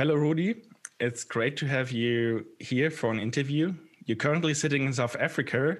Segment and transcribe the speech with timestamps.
[0.00, 0.62] Hello, Rudi.
[0.98, 3.74] It's great to have you here for an interview.
[4.06, 5.76] You're currently sitting in South Africa.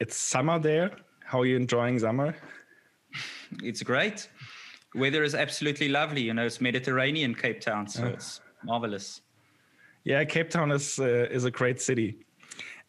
[0.00, 0.92] It's summer there.
[1.22, 2.34] How are you enjoying summer?
[3.62, 4.30] It's great.
[4.94, 6.22] Weather is absolutely lovely.
[6.22, 9.20] You know, it's Mediterranean Cape Town, so it's marvelous.
[10.04, 12.24] Yeah, Cape Town is uh, is a great city,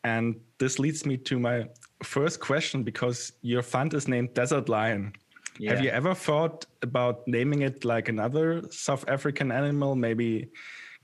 [0.06, 1.68] and this leads me to my
[2.04, 5.12] first question because your fund is named Desert Lion.
[5.60, 5.72] Yeah.
[5.72, 10.50] Have you ever thought about naming it like another South African animal, maybe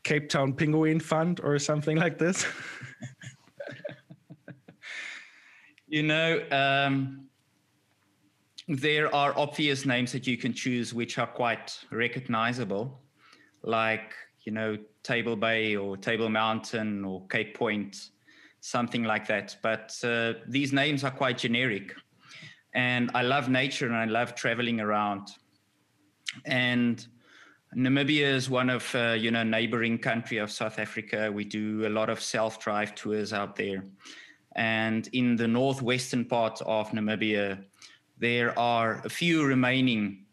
[0.03, 2.45] Cape Town Penguin Fund or something like this?
[5.87, 7.25] you know, um,
[8.67, 13.01] there are obvious names that you can choose which are quite recognizable,
[13.63, 18.09] like, you know, Table Bay or Table Mountain or Cape Point,
[18.61, 19.55] something like that.
[19.61, 21.93] But uh, these names are quite generic.
[22.73, 25.29] And I love nature and I love traveling around.
[26.45, 27.05] And
[27.75, 31.31] Namibia is one of, uh, you know, neighboring country of South Africa.
[31.31, 33.83] We do a lot of self-drive tours out there.
[34.55, 37.63] And in the northwestern part of Namibia,
[38.17, 40.25] there are a few remaining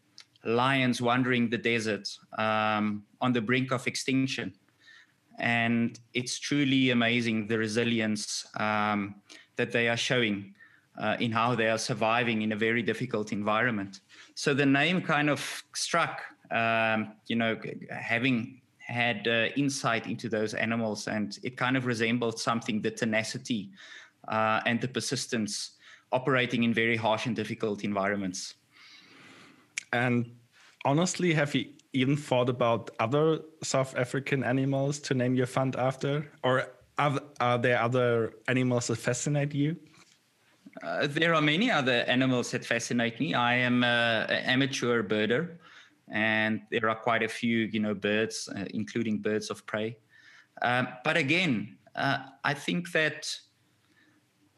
[0.43, 2.07] lions wandering the desert
[2.37, 4.53] um, on the brink of extinction.
[5.39, 9.15] And it's truly amazing the resilience um,
[9.55, 10.55] that they are showing
[10.97, 14.01] uh, in how they are surviving in a very difficult environment.
[14.35, 17.59] So the name kind of struck, um, you know,
[17.91, 23.69] having had uh, insight into those animals, and it kind of resembled something the tenacity
[24.27, 25.71] uh, and the persistence
[26.11, 28.55] operating in very harsh and difficult environments.
[29.91, 30.35] And
[30.85, 36.31] honestly, have you even thought about other South African animals to name your fund after?
[36.43, 39.75] Or are, are there other animals that fascinate you?
[40.83, 43.33] Uh, there are many other animals that fascinate me.
[43.33, 45.57] I am an amateur birder,
[46.11, 49.97] and there are quite a few, you know, birds, uh, including birds of prey.
[50.61, 53.27] Um, but again, uh, I think that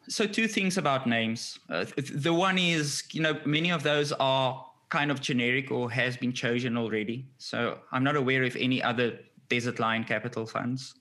[0.07, 1.59] so two things about names.
[1.69, 6.17] Uh, the one is, you know, many of those are kind of generic or has
[6.17, 7.27] been chosen already.
[7.37, 10.95] So I'm not aware of any other desert lion capital funds.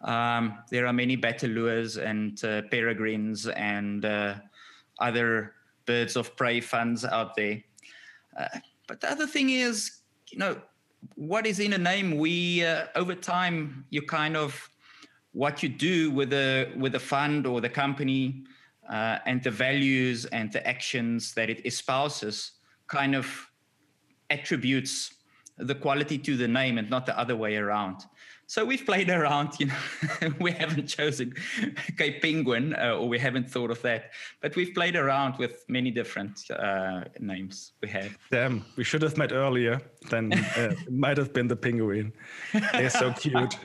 [0.00, 4.34] Um, there are many Bateleurs and uh, peregrines and uh,
[4.98, 5.54] other
[5.86, 7.62] birds of prey funds out there.
[8.38, 8.46] Uh,
[8.86, 10.60] but the other thing is, you know,
[11.16, 12.16] what is in a name?
[12.16, 14.68] We uh, over time, you kind of
[15.32, 18.44] what you do with the with the fund or the company
[18.90, 22.52] uh, and the values and the actions that it espouses
[22.86, 23.26] kind of
[24.30, 25.14] attributes
[25.58, 28.04] the quality to the name and not the other way around.
[28.52, 31.32] So we've played around, you know, we haven't chosen
[31.96, 34.10] Cape Penguin uh, or we haven't thought of that,
[34.42, 38.18] but we've played around with many different uh, names we have.
[38.30, 39.80] Damn, we should have met earlier.
[40.10, 42.12] Then uh, it might have been the penguin.
[42.74, 43.56] They're so cute.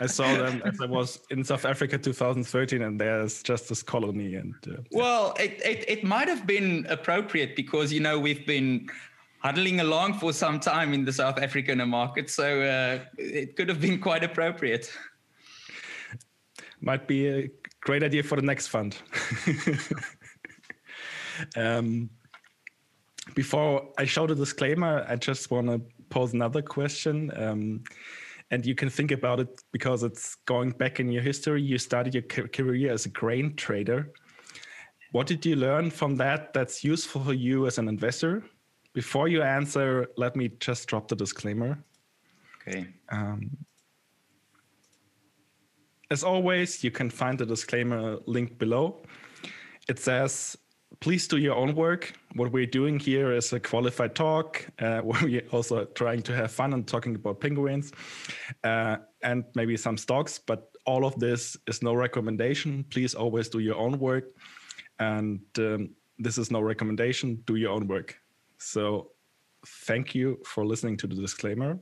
[0.00, 4.34] I saw them as I was in South Africa 2013, and there's just this colony.
[4.34, 8.88] And uh, well, it, it, it might have been appropriate because you know we've been
[9.38, 12.30] huddling along for some time in the South African market.
[12.30, 14.92] So uh, it could have been quite appropriate.
[16.80, 18.96] Might be a great idea for the next fund.
[21.56, 22.10] um,
[23.34, 25.80] before I show the disclaimer, I just want to
[26.10, 27.30] pose another question.
[27.36, 27.82] Um,
[28.50, 31.62] and you can think about it because it's going back in your history.
[31.62, 34.12] You started your career as a grain trader.
[35.12, 38.44] What did you learn from that that's useful for you as an investor?
[38.96, 41.76] Before you answer, let me just drop the disclaimer.
[42.66, 42.86] Okay.
[43.10, 43.50] Um,
[46.10, 49.02] as always, you can find the disclaimer link below.
[49.86, 50.56] It says,
[51.00, 52.14] please do your own work.
[52.36, 56.50] What we're doing here is a qualified talk uh, where we're also trying to have
[56.50, 57.92] fun and talking about penguins
[58.64, 62.82] uh, and maybe some stocks, but all of this is no recommendation.
[62.88, 64.24] Please always do your own work.
[64.98, 67.42] And um, this is no recommendation.
[67.44, 68.18] Do your own work.
[68.66, 69.12] So
[69.86, 71.78] thank you for listening to the disclaimer.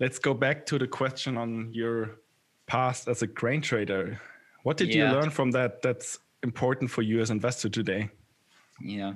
[0.00, 2.18] Let's go back to the question on your
[2.66, 4.20] past as a grain trader.
[4.64, 5.12] What did yeah.
[5.12, 8.10] you learn from that that's important for you as investor today?
[8.80, 9.12] Yeah.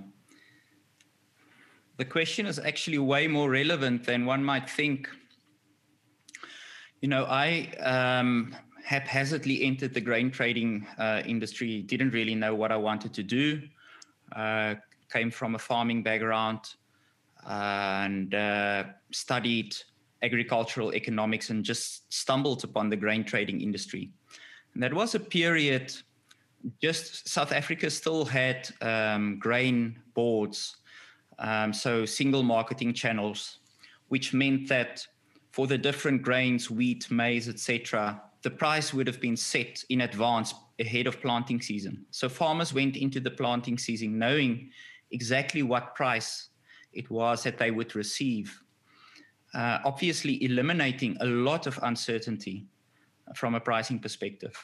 [1.96, 5.08] The question is actually way more relevant than one might think.
[7.00, 8.54] You know, I um,
[8.84, 13.62] haphazardly entered the grain trading uh, industry, didn't really know what I wanted to do.
[14.34, 14.76] Uh,
[15.12, 16.74] came from a farming background
[17.46, 19.76] and uh, studied
[20.22, 24.10] agricultural economics and just stumbled upon the grain trading industry.
[24.72, 25.94] And that was a period,
[26.80, 30.76] just South Africa still had um, grain boards,
[31.38, 33.58] um, so single marketing channels,
[34.08, 35.06] which meant that
[35.50, 40.54] for the different grains, wheat, maize, etc., the price would have been set in advance
[40.78, 42.04] ahead of planting season.
[42.10, 44.70] So farmers went into the planting season knowing
[45.14, 46.48] exactly what price
[46.92, 48.60] it was that they would receive.
[49.54, 52.66] Uh, obviously, eliminating a lot of uncertainty
[53.34, 54.56] from a pricing perspective.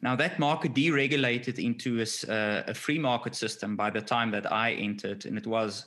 [0.00, 4.52] Now, that market deregulated into a, uh, a, free market system by the time that
[4.52, 5.86] I entered, and it was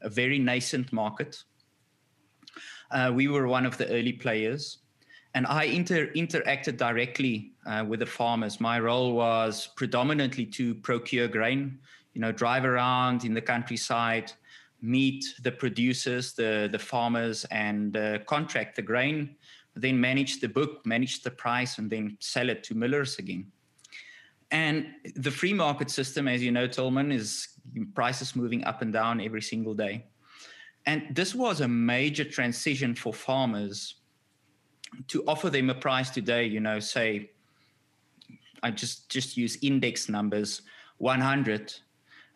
[0.00, 1.42] a very nascent market.
[2.90, 4.78] Uh, we were one of the early players,
[5.34, 8.60] and I inter- interacted directly uh, with the farmers.
[8.60, 11.78] My role was predominantly to procure grain,
[12.14, 14.32] you know, drive around in the countryside,
[14.80, 19.36] meet the producers, the, the farmers, and uh, contract the grain
[19.74, 23.46] then manage the book, manage the price, and then sell it to millers again.
[24.50, 27.48] And the free market system, as you know, Tilman, is
[27.94, 30.04] prices moving up and down every single day.
[30.84, 33.94] And this was a major transition for farmers
[35.08, 37.30] to offer them a price today, you know, say,
[38.62, 40.62] I just just use index numbers,
[40.98, 41.74] 100,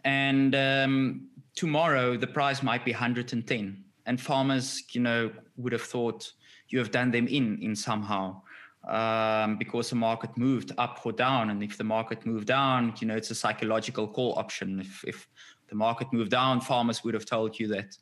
[0.06, 1.26] and um,
[1.56, 3.84] tomorrow the price might be 110.
[4.06, 6.32] And farmers, you know, would have thought,
[6.68, 8.40] you have done them in in somehow
[8.88, 11.50] um, because the market moved up or down.
[11.50, 14.80] And if the market moved down, you know, it's a psychological call option.
[14.80, 15.28] If, if
[15.68, 17.96] the market moved down, farmers would have told you that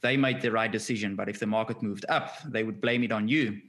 [0.00, 1.14] they made the right decision.
[1.14, 3.60] But if the market moved up, they would blame it on you.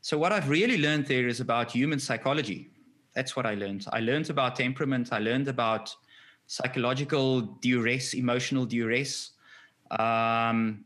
[0.00, 2.70] So what I've really learned there is about human psychology.
[3.14, 3.86] That's what I learned.
[3.92, 5.12] I learned about temperament.
[5.12, 5.94] I learned about
[6.48, 9.30] psychological duress, emotional duress.
[9.92, 10.84] Um,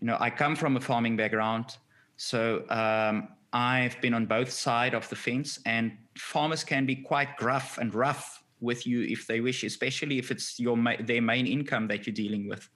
[0.00, 1.76] you know, I come from a farming background.
[2.16, 7.36] So um, I've been on both sides of the fence, and farmers can be quite
[7.36, 11.88] gruff and rough with you if they wish, especially if it's your their main income
[11.88, 12.68] that you're dealing with.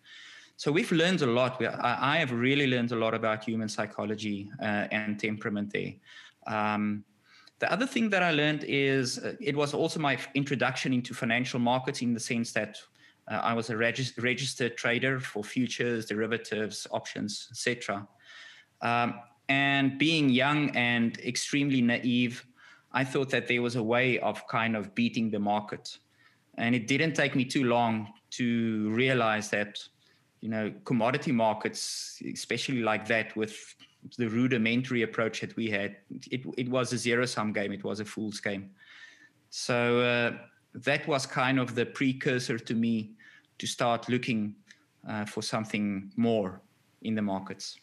[0.56, 1.62] So we've learned a lot.
[1.64, 5.92] I have really learned a lot about human psychology uh, and temperament there.
[6.46, 7.04] Um,
[7.62, 11.60] the other thing that I learned is uh, it was also my introduction into financial
[11.60, 12.76] markets in the sense that
[13.30, 18.08] uh, I was a regis- registered trader for futures, derivatives, options, etc.
[18.80, 19.14] Um,
[19.48, 22.44] and being young and extremely naive,
[22.90, 25.98] I thought that there was a way of kind of beating the market.
[26.58, 29.78] And it didn't take me too long to realize that,
[30.40, 33.56] you know, commodity markets, especially like that with
[34.18, 35.96] the rudimentary approach that we had,
[36.30, 38.70] it, it was a zero sum game, it was a fool's game.
[39.50, 40.32] So uh,
[40.74, 43.12] that was kind of the precursor to me
[43.58, 44.54] to start looking
[45.08, 46.60] uh, for something more
[47.02, 47.78] in the markets.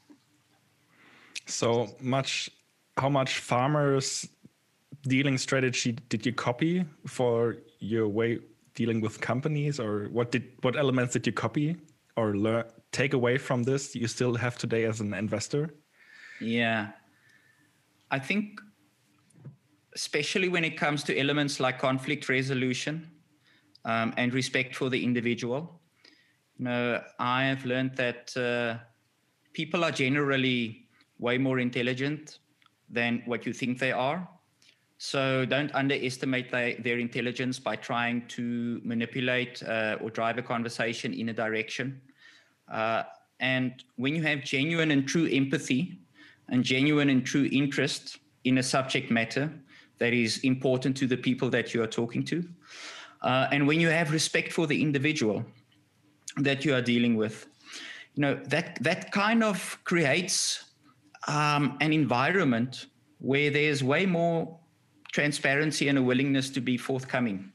[1.46, 2.50] So much,
[2.98, 4.28] how much farmers
[5.04, 8.40] dealing strategy did you copy for your way
[8.76, 11.76] dealing with companies, or what did what elements did you copy
[12.16, 15.70] or learn take away from this you still have today as an investor?
[16.40, 16.90] Yeah,
[18.12, 18.62] I think
[19.94, 23.10] especially when it comes to elements like conflict resolution
[23.86, 25.82] um, and respect for the individual.
[26.58, 28.78] You know, I have learned that uh,
[29.54, 30.86] people are generally
[31.18, 32.40] way more intelligent
[32.90, 34.28] than what you think they are.
[34.98, 41.14] So don't underestimate they, their intelligence by trying to manipulate uh, or drive a conversation
[41.14, 42.02] in a direction.
[42.72, 43.04] Uh,
[43.40, 46.00] and when you have genuine and true empathy
[46.52, 49.52] and genuine and true interest in a subject matter
[49.98, 52.44] that is important to the people that you are talking to,
[53.22, 55.44] uh, and when you have respect for the individual
[56.38, 57.48] that you are dealing with,
[58.16, 60.66] you know that that kind of creates
[61.28, 62.88] um, an environment
[63.20, 64.58] where there's way more
[65.12, 67.52] transparency and a willingness to be forthcoming.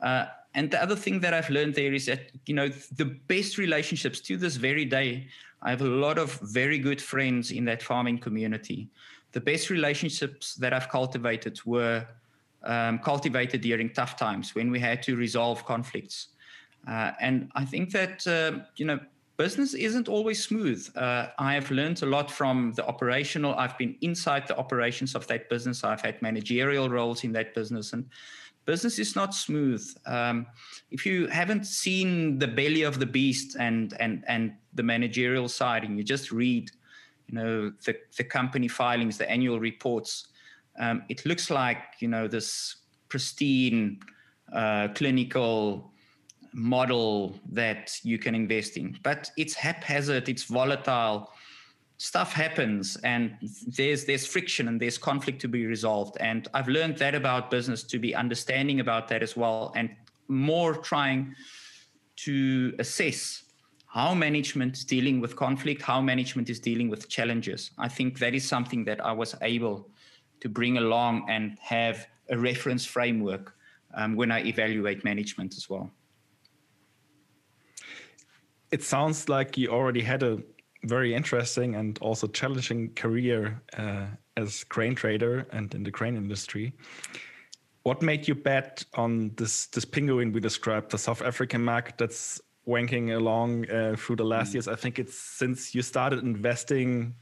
[0.00, 3.58] Uh, and the other thing that I've learned there is that, you know, the best
[3.58, 5.28] relationships to this very day,
[5.62, 8.88] I have a lot of very good friends in that farming community.
[9.32, 12.06] The best relationships that I've cultivated were
[12.64, 16.28] um, cultivated during tough times when we had to resolve conflicts.
[16.86, 19.00] Uh, and I think that, uh, you know,
[19.36, 20.88] business isn't always smooth.
[20.96, 23.54] Uh, I have learned a lot from the operational.
[23.54, 25.84] I've been inside the operations of that business.
[25.84, 28.08] I've had managerial roles in that business, and
[28.66, 29.82] business is not smooth.
[30.04, 30.46] Um,
[30.90, 35.84] if you haven't seen the belly of the beast and and and the managerial side,
[35.84, 36.70] and you just read,
[37.28, 40.28] you know, the the company filings, the annual reports,
[40.78, 42.76] um, it looks like you know this
[43.08, 44.00] pristine,
[44.52, 45.92] uh, clinical
[46.52, 48.98] model that you can invest in.
[49.02, 51.30] But it's haphazard, it's volatile.
[51.98, 53.36] Stuff happens and
[53.66, 56.16] there's there's friction and there's conflict to be resolved.
[56.20, 59.90] And I've learned that about business to be understanding about that as well and
[60.28, 61.34] more trying
[62.16, 63.44] to assess
[63.86, 67.70] how management is dealing with conflict, how management is dealing with challenges.
[67.78, 69.88] I think that is something that I was able
[70.40, 73.54] to bring along and have a reference framework
[73.94, 75.90] um, when I evaluate management as well.
[78.70, 80.42] It sounds like you already had a
[80.86, 86.72] very interesting and also challenging career uh, as grain trader and in the grain industry.
[87.82, 92.40] What made you bet on this this penguin we described, the South African market that's
[92.66, 94.54] wanking along uh, through the last mm.
[94.54, 94.68] years?
[94.68, 97.14] I think it's since you started investing,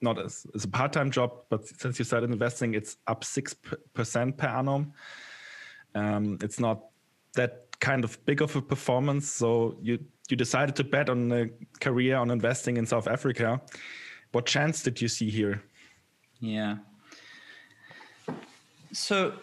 [0.00, 3.54] not as, as a part time job, but since you started investing, it's up six
[3.94, 4.92] percent per annum.
[5.94, 6.84] Um, it's not
[7.34, 9.28] that kind of big of a performance.
[9.28, 9.98] So you
[10.28, 11.48] you decided to bet on a
[11.80, 13.60] career on investing in South Africa.
[14.32, 15.62] What chance did you see here?
[16.40, 16.78] Yeah.
[18.92, 19.34] So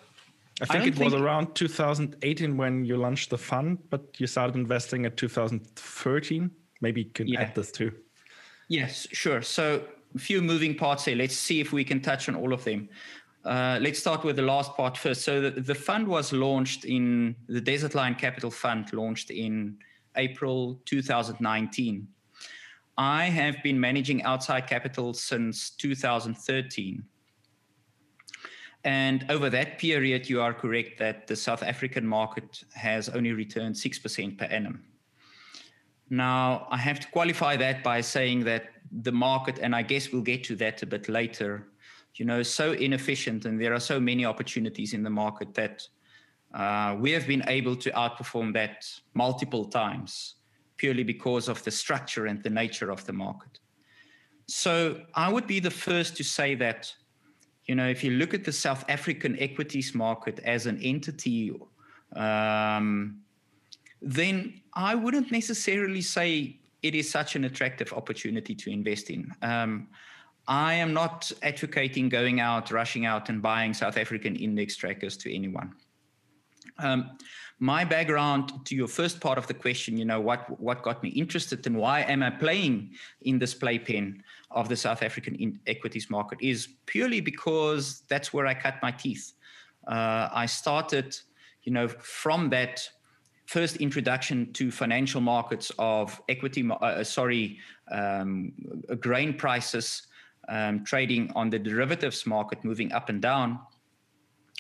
[0.62, 4.56] I think I it was around 2018 when you launched the fund, but you started
[4.56, 6.52] investing at 2013.
[6.82, 7.42] Maybe you can yeah.
[7.42, 7.92] add this too.
[8.68, 9.42] Yes, sure.
[9.42, 9.84] So
[10.16, 11.16] a few moving parts here.
[11.16, 12.90] Let's see if we can touch on all of them.
[13.46, 15.22] Uh, let's start with the last part first.
[15.22, 19.78] So the, the fund was launched in the Desert Lion Capital Fund, launched in
[20.20, 22.08] April 2019.
[22.98, 27.04] I have been managing outside capital since 2013.
[28.84, 33.76] And over that period, you are correct that the South African market has only returned
[33.76, 34.84] 6% per annum.
[36.10, 40.30] Now, I have to qualify that by saying that the market, and I guess we'll
[40.34, 41.68] get to that a bit later,
[42.16, 45.88] you know, so inefficient and there are so many opportunities in the market that
[46.54, 50.36] uh, we have been able to outperform that multiple times
[50.78, 53.60] purely because of the structure and the nature of the market.
[54.48, 56.94] So I would be the first to say that
[57.70, 61.54] you know, if you look at the South African equities market as an entity,
[62.16, 63.22] um,
[64.02, 69.32] then I wouldn't necessarily say it is such an attractive opportunity to invest in.
[69.44, 69.88] Um,
[70.48, 75.32] I am not advocating going out, rushing out, and buying South African index trackers to
[75.32, 75.76] anyone.
[76.80, 77.18] Um,
[77.60, 81.10] my background to your first part of the question, you know, what what got me
[81.10, 86.40] interested and why am I playing in this playpen of the South African equities market
[86.42, 89.34] is purely because that's where I cut my teeth.
[89.88, 91.18] Uh, I started,
[91.64, 92.88] you know, from that
[93.46, 97.58] first introduction to financial markets of equity, uh, sorry,
[97.92, 98.54] um,
[99.00, 100.04] grain prices,
[100.48, 103.60] um, trading on the derivatives market, moving up and down.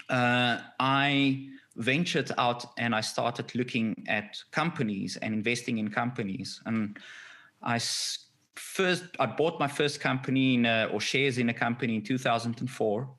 [0.09, 1.49] Uh, I
[1.79, 6.61] ventured out and I started looking at companies and investing in companies.
[6.65, 6.97] And
[7.63, 7.79] I
[8.55, 13.09] first I bought my first company in or shares in a company in 2004,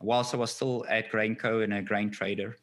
[0.00, 2.56] whilst I was still at Grainco and a grain trader,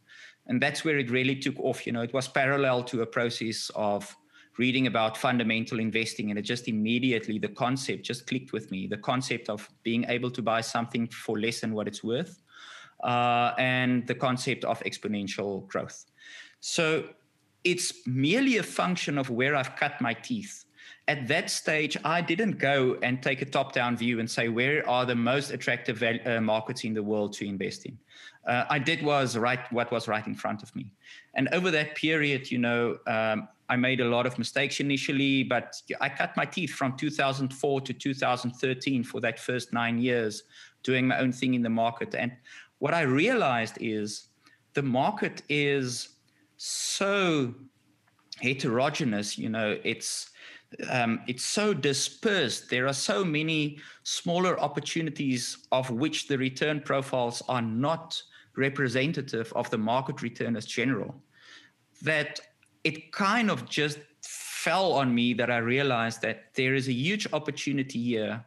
[0.47, 1.85] and that's where it really took off.
[1.85, 4.15] You know, it was parallel to a process of
[4.57, 8.87] reading about fundamental investing, and it just immediately the concept just clicked with me.
[8.87, 12.41] The concept of being able to buy something for less than what it's worth
[13.03, 16.05] uh, and the concept of exponential growth.
[16.59, 17.09] So
[17.63, 20.65] it's merely a function of where I've cut my teeth.
[21.09, 24.87] At that stage, I didn't go and take a top down view and say, where
[24.89, 27.97] are the most attractive uh, markets in the world to invest in?
[28.45, 30.91] Uh, I did was right what was right in front of me.
[31.33, 35.81] And over that period, you know, um, I made a lot of mistakes initially, but
[35.99, 40.43] I cut my teeth from 2004 to 2013 for that first nine years,
[40.83, 42.15] doing my own thing in the market.
[42.15, 42.31] And
[42.79, 44.27] what I realized is
[44.73, 46.09] the market is
[46.57, 47.53] so
[48.39, 49.37] heterogeneous.
[49.37, 50.29] You know, it's
[50.89, 52.69] um, it's so dispersed.
[52.69, 58.21] There are so many smaller opportunities of which the return profiles are not
[58.57, 61.15] representative of the market return as general.
[62.01, 62.39] That
[62.83, 67.27] it kind of just fell on me that I realized that there is a huge
[67.31, 68.43] opportunity here,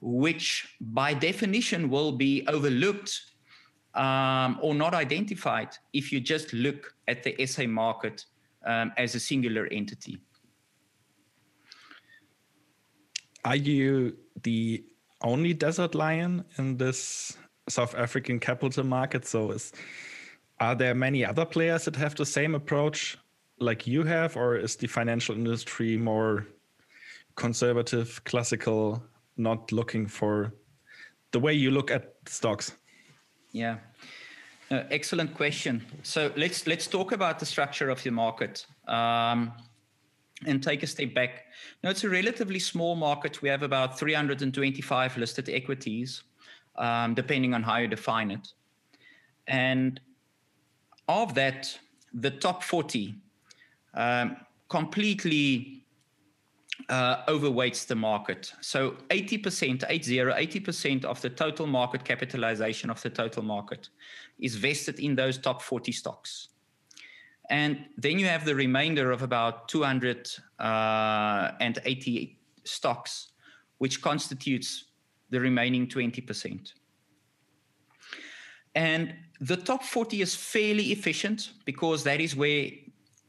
[0.00, 3.22] which by definition will be overlooked
[3.96, 8.26] um, or not identified if you just look at the SA market
[8.64, 10.18] um, as a singular entity.
[13.44, 14.84] Are you the
[15.22, 17.36] only desert lion in this
[17.68, 19.24] South African capital market?
[19.24, 19.72] So, is,
[20.60, 23.16] are there many other players that have the same approach
[23.58, 26.46] like you have, or is the financial industry more
[27.36, 29.02] conservative, classical,
[29.36, 30.52] not looking for
[31.30, 32.72] the way you look at stocks?
[33.56, 33.78] Yeah.
[34.70, 35.82] Excellent question.
[36.02, 39.52] So let's let's talk about the structure of the market um,
[40.44, 41.46] and take a step back.
[41.82, 43.40] Now it's a relatively small market.
[43.40, 46.24] We have about 325 listed equities,
[46.76, 48.46] um, depending on how you define it.
[49.46, 50.00] And
[51.08, 51.78] of that,
[52.12, 53.14] the top 40
[53.94, 54.36] um,
[54.68, 55.85] completely
[56.88, 58.52] uh, overweights the market.
[58.60, 63.88] So 80%, 80, 80% of the total market capitalization of the total market
[64.38, 66.48] is vested in those top 40 stocks.
[67.48, 71.52] And then you have the remainder of about 280 uh,
[72.64, 73.28] stocks,
[73.78, 74.84] which constitutes
[75.30, 76.72] the remaining 20%.
[78.74, 82.70] And the top 40 is fairly efficient because that is where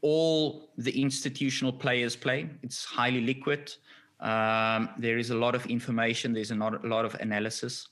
[0.00, 2.48] all the institutional players play.
[2.62, 3.74] It's highly liquid.
[4.20, 7.88] Um, there is a lot of information, there's a lot, a lot of analysis.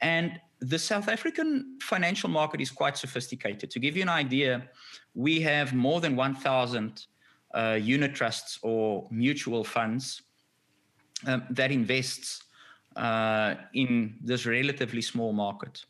[0.00, 3.70] And the South African financial market is quite sophisticated.
[3.70, 4.68] To give you an idea,
[5.14, 7.06] we have more than 1,000
[7.54, 10.22] uh, unit trusts or mutual funds
[11.26, 12.42] um, that invests
[12.96, 15.84] uh, in this relatively small market.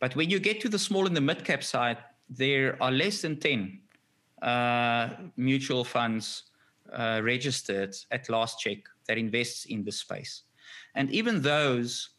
[0.00, 1.98] But when you get to the small and the mid cap side,
[2.28, 3.83] there are less than 10 uh,
[5.36, 6.44] mutual funds
[6.92, 10.42] uh, registered at last check that invests in this space.
[10.94, 12.10] And even those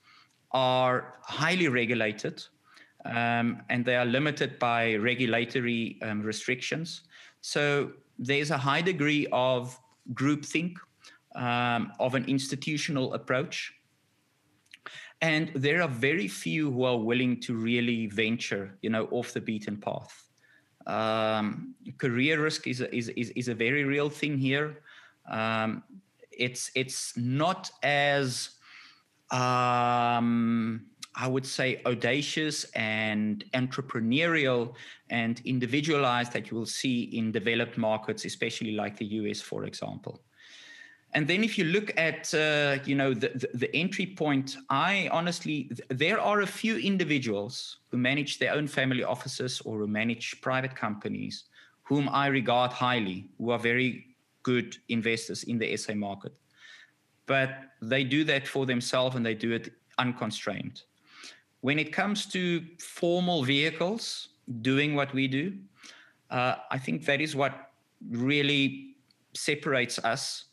[0.51, 2.43] are highly regulated
[3.05, 7.01] um, and they are limited by regulatory um, restrictions.
[7.41, 9.79] So there's a high degree of
[10.13, 10.75] groupthink,
[11.35, 13.73] um, of an institutional approach.
[15.21, 19.41] And there are very few who are willing to really venture, you know, off the
[19.41, 20.24] beaten path.
[20.87, 24.81] Um, career risk is is, is, is a very real thing here.
[25.29, 25.83] Um,
[26.31, 28.51] it's it's not as
[29.31, 34.73] um, I would say audacious and entrepreneurial
[35.09, 40.21] and individualized that you will see in developed markets, especially like the US, for example.
[41.15, 45.09] And then if you look at uh, you know the, the, the, entry point, I
[45.11, 50.41] honestly there are a few individuals who manage their own family offices or who manage
[50.41, 51.45] private companies
[51.85, 54.07] whom I regard highly, who are very
[54.43, 56.33] good investors in the SA market.
[57.27, 57.49] But
[57.81, 60.81] they do that for themselves and they do it unconstrained.
[61.61, 64.29] When it comes to formal vehicles
[64.61, 65.53] doing what we do,
[66.31, 67.71] uh, I think that is what
[68.09, 68.95] really
[69.33, 70.44] separates us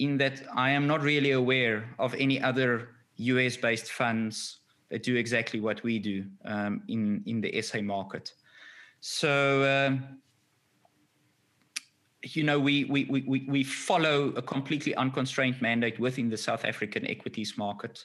[0.00, 5.14] in that I am not really aware of any other US based funds that do
[5.16, 8.32] exactly what we do um, in, in the SA market.
[9.00, 10.18] So, um,
[12.22, 17.06] you know, we, we, we, we follow a completely unconstrained mandate within the South African
[17.06, 18.04] equities market.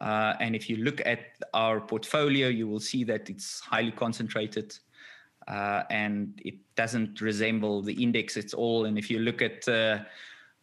[0.00, 1.20] Uh, and if you look at
[1.54, 4.76] our portfolio, you will see that it's highly concentrated
[5.48, 8.86] uh, and it doesn't resemble the index at all.
[8.86, 10.00] And if you look at uh,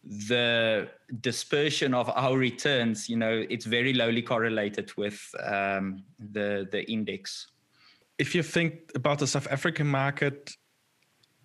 [0.06, 0.88] the
[1.20, 7.48] dispersion of our returns, you know, it's very lowly correlated with um, the the index.
[8.18, 10.50] If you think about the South African market,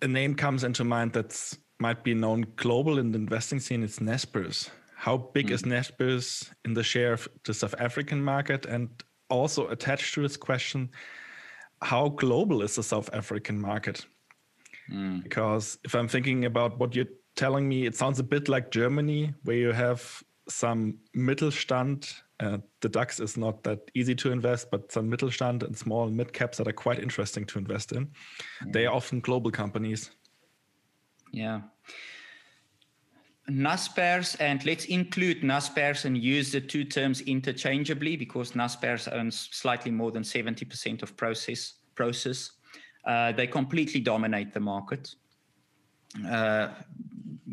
[0.02, 3.82] a name comes into mind that might be known global in the investing scene.
[3.82, 4.70] It's Naspers.
[4.94, 5.52] How big mm.
[5.52, 8.66] is Naspers in the share of the South African market?
[8.66, 8.88] And
[9.30, 10.90] also attached to this question,
[11.82, 14.04] how global is the South African market?
[14.92, 15.22] Mm.
[15.22, 19.32] Because if I'm thinking about what you telling me it sounds a bit like Germany,
[19.44, 22.12] where you have some Mittelstand.
[22.40, 26.16] Uh, the DAX is not that easy to invest, but some Mittelstand and small and
[26.16, 28.10] mid caps that are quite interesting to invest in.
[28.64, 28.72] Yeah.
[28.72, 30.10] They are often global companies.
[31.32, 31.60] Yeah.
[33.50, 39.90] Naspers, and let's include Naspers and use the two terms interchangeably because Naspers owns slightly
[39.90, 42.52] more than 70% of process Prosus.
[43.04, 45.14] Uh, they completely dominate the market.
[46.28, 46.68] Uh,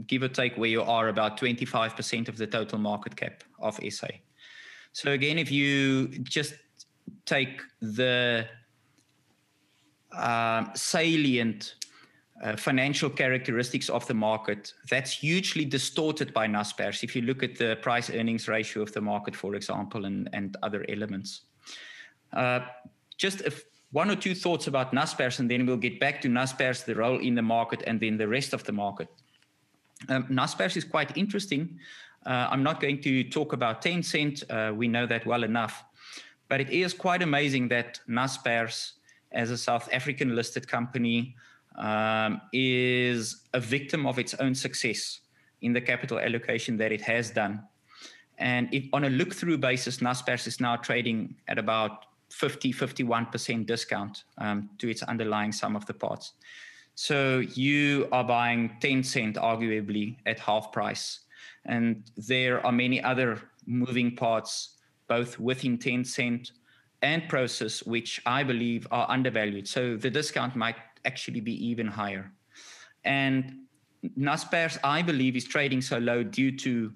[0.06, 4.08] give or take where you are about 25% of the total market cap of SA.
[4.94, 6.56] So again, if you just
[7.26, 8.48] take the
[10.12, 11.76] uh, salient
[12.44, 17.04] uh, financial characteristics of the market, that's hugely distorted by Naspers.
[17.04, 20.56] If you look at the price earnings ratio of the market, for example, and, and
[20.62, 21.42] other elements.
[22.34, 22.60] Uh,
[23.18, 23.42] just
[23.92, 27.20] one or two thoughts about Naspers, and then we'll get back to Naspers, the role
[27.20, 29.08] in the market, and then the rest of the market.
[30.10, 31.80] Um, Naspers is quite interesting.
[32.26, 34.44] Uh, I'm not going to talk about Tencent.
[34.50, 35.84] Uh, we know that well enough.
[36.50, 38.94] But it is quite amazing that Naspers,
[39.32, 41.36] as a South African listed company,
[41.76, 45.22] um, is a victim of its own success
[45.62, 47.64] in the capital allocation that it has done.
[48.38, 53.66] And if, on a look through basis, Naspers is now trading at about 50, 51%
[53.66, 56.34] discount um, to its underlying sum of the parts.
[57.00, 61.20] So you are buying Tencent arguably at half price.
[61.66, 66.54] And there are many other moving parts, both within Tencent
[67.04, 69.68] and Prosus, which I believe are undervalued.
[69.68, 72.32] So the discount might actually be even higher.
[73.06, 73.68] And
[74.18, 76.94] Naspers, I believe, is trading so low due to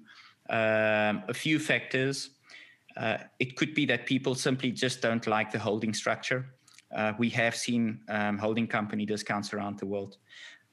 [0.50, 2.30] um, a few factors.
[2.96, 6.52] Uh, it could be that people simply just don't like the holding structure.
[6.94, 10.16] Uh, we have seen um, holding company discounts around the world.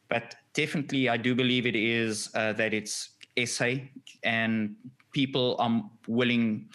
[0.09, 3.11] But definitely, I do believe it is uh, that it's
[3.45, 3.75] SA
[4.23, 4.75] and
[5.11, 6.69] people are willing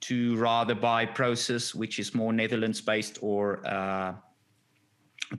[0.00, 4.14] to rather buy Prosus, which is more Netherlands based, or uh,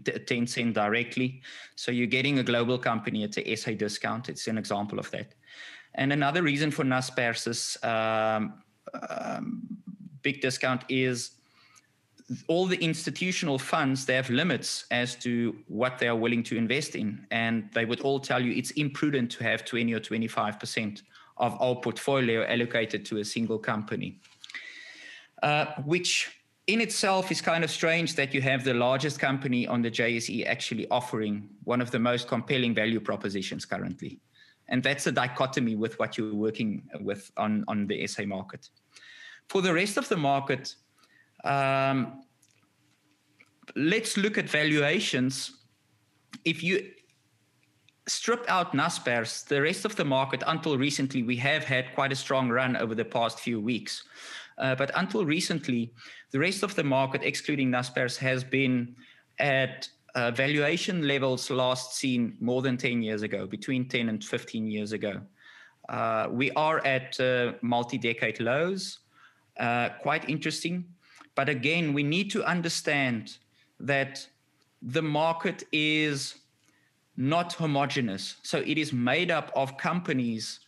[0.04, 1.42] Tencent directly.
[1.76, 4.30] So you're getting a global company at a SA discount.
[4.30, 5.34] It's an example of that.
[5.96, 8.62] And another reason for Naspers' um,
[9.10, 9.64] um,
[10.22, 11.37] big discount is
[12.48, 16.96] all the institutional funds they have limits as to what they are willing to invest
[16.96, 17.26] in.
[17.32, 21.02] And they would all tell you it's imprudent to have 20 or 25%
[21.38, 24.20] of our portfolio allocated to a single company.
[25.44, 29.82] Uh, which in itself is kind of strange that you have the largest company on
[29.82, 34.20] the JSE actually offering one of the most compelling value propositions currently.
[34.68, 38.68] And that's a dichotomy with what you're working with on, on the SA market.
[39.48, 40.76] For the rest of the market
[41.48, 42.24] um,
[43.76, 45.52] let's look at valuations.
[46.46, 46.92] If you
[48.08, 52.16] strip out Naspers, the rest of the market, until recently, we have had quite a
[52.16, 54.04] strong run over the past few weeks.
[54.58, 55.94] Uh, but until recently,
[56.32, 58.96] the rest of the market, excluding Naspers, has been
[59.40, 64.68] at uh, valuation levels last seen more than 10 years ago, between 10 and 15
[64.68, 65.22] years ago.
[65.90, 69.00] Uh, we are at uh, multi decade lows,
[69.60, 70.86] uh, quite interesting.
[71.38, 73.38] But again, we need to understand
[73.80, 74.28] that
[74.82, 76.40] the market is
[77.16, 78.38] not homogenous.
[78.42, 80.62] So it is made up of companies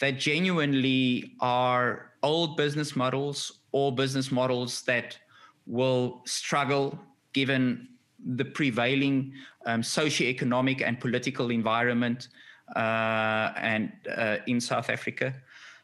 [0.00, 5.18] that genuinely are old business models or business models that
[5.66, 6.98] will struggle
[7.34, 7.88] given
[8.36, 9.34] the prevailing
[9.66, 12.28] um, socioeconomic and political environment
[12.76, 15.34] uh, and uh, in South Africa.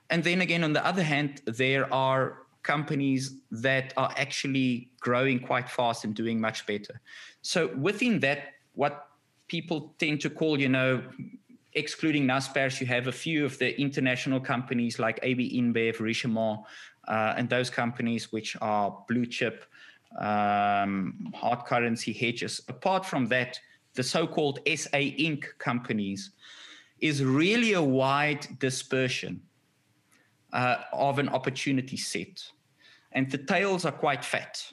[0.08, 5.68] And then again, on the other hand, there are companies that are actually growing quite
[5.68, 7.00] fast and doing much better.
[7.42, 9.08] So within that, what
[9.48, 11.02] people tend to call, you know,
[11.74, 16.64] excluding Naspers, you have a few of the international companies like AB InBev, Richemont,
[17.08, 19.64] uh, and those companies which are blue chip,
[20.18, 22.60] um, hard currency hedges.
[22.68, 23.58] Apart from that,
[23.94, 25.44] the so-called SA Inc.
[25.58, 26.30] companies
[27.00, 29.40] is really a wide dispersion
[30.52, 32.42] uh, of an opportunity set.
[33.12, 34.64] And the tails are quite fat.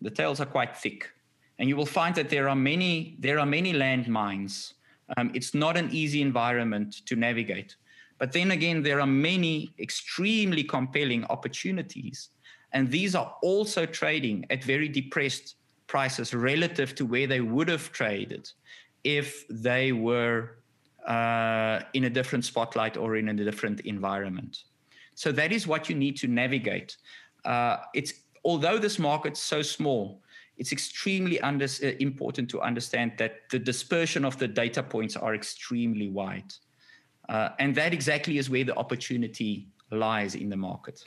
[0.00, 1.10] The tails are quite thick.
[1.58, 4.74] And you will find that there are many, there are many landmines.
[5.16, 7.76] Um, it's not an easy environment to navigate.
[8.18, 12.30] But then again, there are many extremely compelling opportunities.
[12.72, 17.90] And these are also trading at very depressed prices relative to where they would have
[17.92, 18.50] traded
[19.02, 20.56] if they were
[21.06, 24.64] uh, in a different spotlight or in a different environment.
[25.20, 26.96] So that is what you need to navigate.
[27.44, 30.22] Uh, it's although this market's so small,
[30.56, 35.34] it's extremely under, uh, important to understand that the dispersion of the data points are
[35.34, 36.50] extremely wide.
[37.28, 41.04] Uh, and that exactly is where the opportunity lies in the market.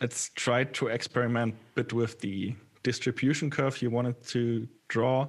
[0.00, 5.28] Let's try to experiment a bit with the distribution curve you wanted to draw.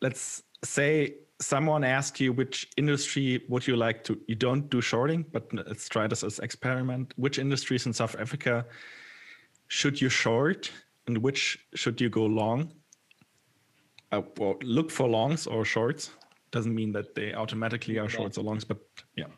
[0.00, 5.24] Let's say someone asks you which industry would you like to you don't do shorting
[5.32, 7.12] but let's try this as experiment.
[7.16, 8.64] Which industries in south africa
[9.68, 10.70] should you short
[11.06, 12.72] and which should you go long?
[14.12, 16.10] Uh, well look for longs or shorts.
[16.50, 18.78] Doesn't mean that they automatically are shorts or longs but
[19.16, 19.32] yeah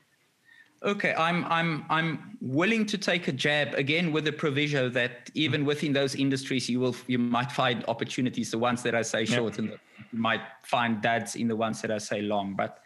[0.85, 5.61] Okay, I'm I'm I'm willing to take a jab again with the proviso that even
[5.61, 5.69] mm-hmm.
[5.69, 8.51] within those industries you will you might find opportunities.
[8.51, 11.91] The ones that I say short, and you might find dads in the ones that
[11.91, 12.55] I say long.
[12.55, 12.81] But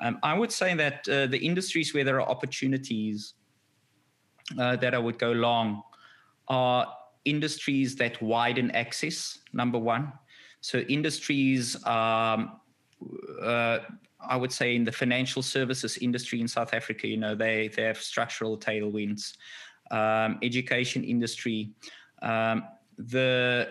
[0.00, 3.34] um, I would say that uh, the industries where there are opportunities
[4.58, 5.82] uh, that I would go long
[6.48, 6.86] are
[7.26, 9.40] industries that widen access.
[9.52, 10.10] Number one,
[10.62, 11.84] so industries.
[11.84, 12.60] Um,
[13.42, 13.80] uh,
[14.28, 17.82] I would say in the financial services industry in South Africa, you know, they they
[17.82, 19.36] have structural tailwinds.
[19.90, 21.70] Um, education industry,
[22.20, 22.64] um,
[22.98, 23.68] the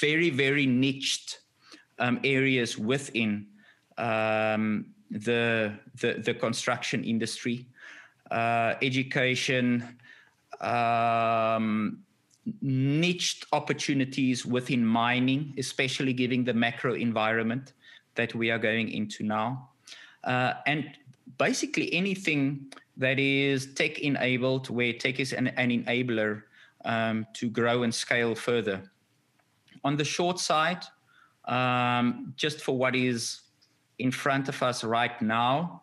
[0.00, 1.40] very very niched
[1.98, 3.46] um, areas within
[3.98, 7.66] um, the, the, the construction industry,
[8.30, 9.98] uh, education,
[10.60, 12.02] um,
[12.60, 17.72] niched opportunities within mining, especially given the macro environment
[18.16, 19.68] that we are going into now.
[20.24, 20.90] Uh, and
[21.38, 26.42] basically anything that is tech enabled, where tech is an, an enabler
[26.84, 28.90] um, to grow and scale further.
[29.84, 30.82] On the short side,
[31.46, 33.42] um, just for what is
[33.98, 35.82] in front of us right now,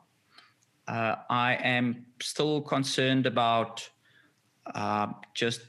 [0.88, 3.88] uh, I am still concerned about
[4.74, 5.62] uh, just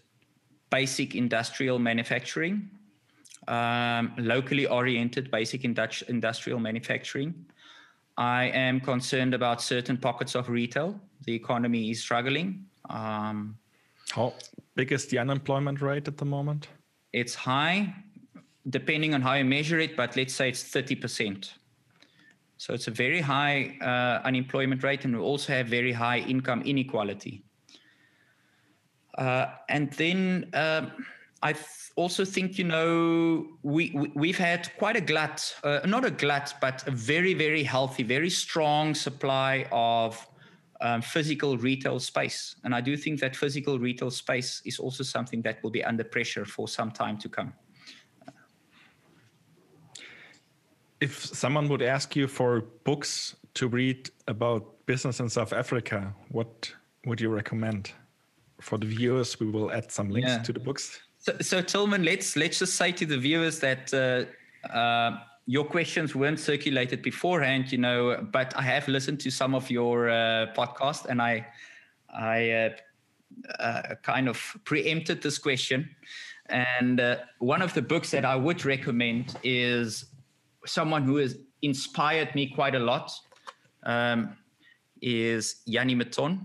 [0.70, 2.70] basic industrial manufacturing,
[3.48, 7.34] um, locally oriented basic indu- industrial manufacturing.
[8.16, 11.00] I am concerned about certain pockets of retail.
[11.24, 12.66] The economy is struggling.
[12.90, 13.56] Um,
[14.10, 14.34] how
[14.74, 16.68] big is the unemployment rate at the moment?
[17.12, 17.94] It's high,
[18.68, 21.50] depending on how you measure it, but let's say it's 30%.
[22.58, 26.62] So it's a very high uh, unemployment rate, and we also have very high income
[26.62, 27.42] inequality.
[29.18, 30.90] Uh, and then uh,
[31.42, 31.54] I
[31.96, 36.54] also think, you know, we, we, have had quite a glut, uh, not a glut,
[36.60, 40.26] but a very, very healthy, very strong supply of
[40.80, 42.56] um, physical retail space.
[42.64, 46.04] And I do think that physical retail space is also something that will be under
[46.04, 47.52] pressure for some time to come.
[51.02, 56.72] if someone would ask you for books to read about business in South Africa, what
[57.06, 57.90] would you recommend?
[58.60, 60.42] For the viewers, we will add some links yeah.
[60.44, 61.00] to the books.
[61.22, 66.16] So, so Tilman, let's let's just say to the viewers that uh, uh, your questions
[66.16, 71.06] weren't circulated beforehand, you know, but I have listened to some of your uh, podcast,
[71.06, 71.46] and I
[72.12, 72.70] I uh,
[73.60, 75.94] uh, kind of preempted this question.
[76.46, 80.06] And uh, one of the books that I would recommend is
[80.66, 83.12] someone who has inspired me quite a lot
[83.84, 84.36] um,
[85.00, 86.40] is Jannie Mouton.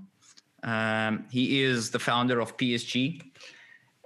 [0.63, 3.21] Um, he is the founder of PSG.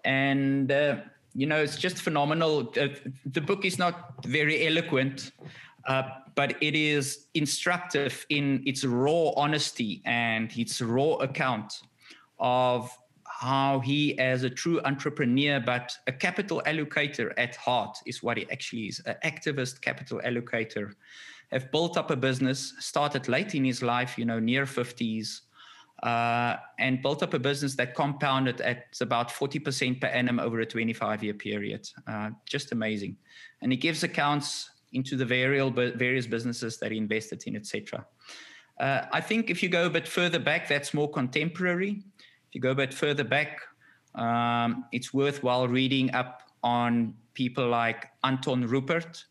[0.04, 0.98] And, uh,
[1.34, 2.74] you know, it's just phenomenal.
[2.80, 2.88] Uh,
[3.26, 5.32] the book is not very eloquent,
[5.88, 6.04] uh,
[6.36, 11.82] but it is instructive in its raw honesty and its raw account
[12.40, 12.96] of
[13.42, 18.50] how he, as a true entrepreneur, but a capital allocator at heart, is what he
[18.52, 20.94] actually is an activist capital allocator,
[21.52, 25.42] have built up a business, started late in his life, you know, near 50s,
[26.04, 30.66] uh, and built up a business that compounded at about 40% per annum over a
[30.66, 31.88] 25 year period.
[32.08, 33.18] Uh, just amazing.
[33.62, 38.06] And he gives accounts into the various businesses that he invested in, etc.
[38.80, 42.04] Uh, I think if you go a bit further back, that's more contemporary.
[42.18, 43.62] If you go a bit further back,
[44.16, 49.24] um, it's worthwhile reading up on people like Anton Rupert,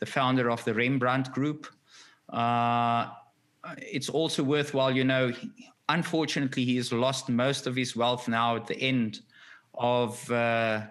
[0.00, 1.66] the founder of the Rembrandt Group.
[2.30, 3.10] Uh,
[3.78, 5.32] it's also worthwhile, you know,
[5.88, 9.20] unfortunately, he has lost most of his wealth now at the end
[9.74, 10.82] of, uh,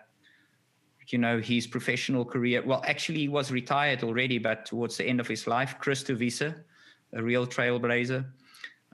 [1.08, 2.62] you know, his professional career.
[2.66, 6.42] Well, actually, he was retired already, but towards the end of his life, Christo Wiese,
[6.42, 8.26] a real trailblazer.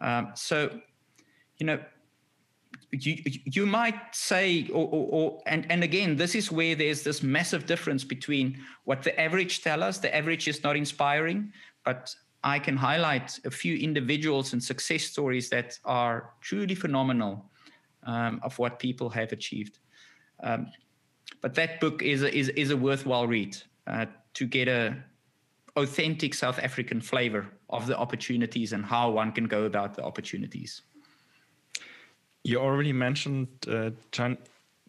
[0.01, 0.79] Um, so,
[1.57, 1.79] you know,
[2.91, 7.21] you you might say or, or, or, and and again this is where there's this
[7.21, 11.51] massive difference between what the average tell us the average is not inspiring
[11.85, 17.45] but i can highlight a few individuals and success stories that are truly phenomenal
[18.03, 19.79] um, of what people have achieved
[20.43, 20.67] um,
[21.41, 23.55] but that book is a, is, is a worthwhile read
[23.87, 24.95] uh, to get a
[25.75, 30.81] authentic south african flavor of the opportunities and how one can go about the opportunities
[32.43, 34.37] you already mentioned uh, Chan-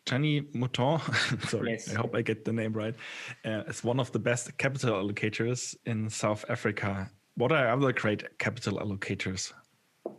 [0.06, 1.00] Jannie Mouton.
[1.48, 1.90] Sorry, yes.
[1.90, 2.94] I hope I get the name right.
[3.44, 7.10] Uh, is one of the best capital allocators in South Africa.
[7.40, 9.50] What are other great capital allocators?
[10.04, 10.12] You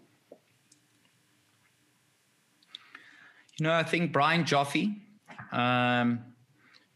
[3.59, 4.95] know, I think Brian Joffe,
[5.51, 6.19] um,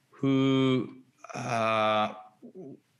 [0.10, 0.90] who
[1.36, 2.14] uh,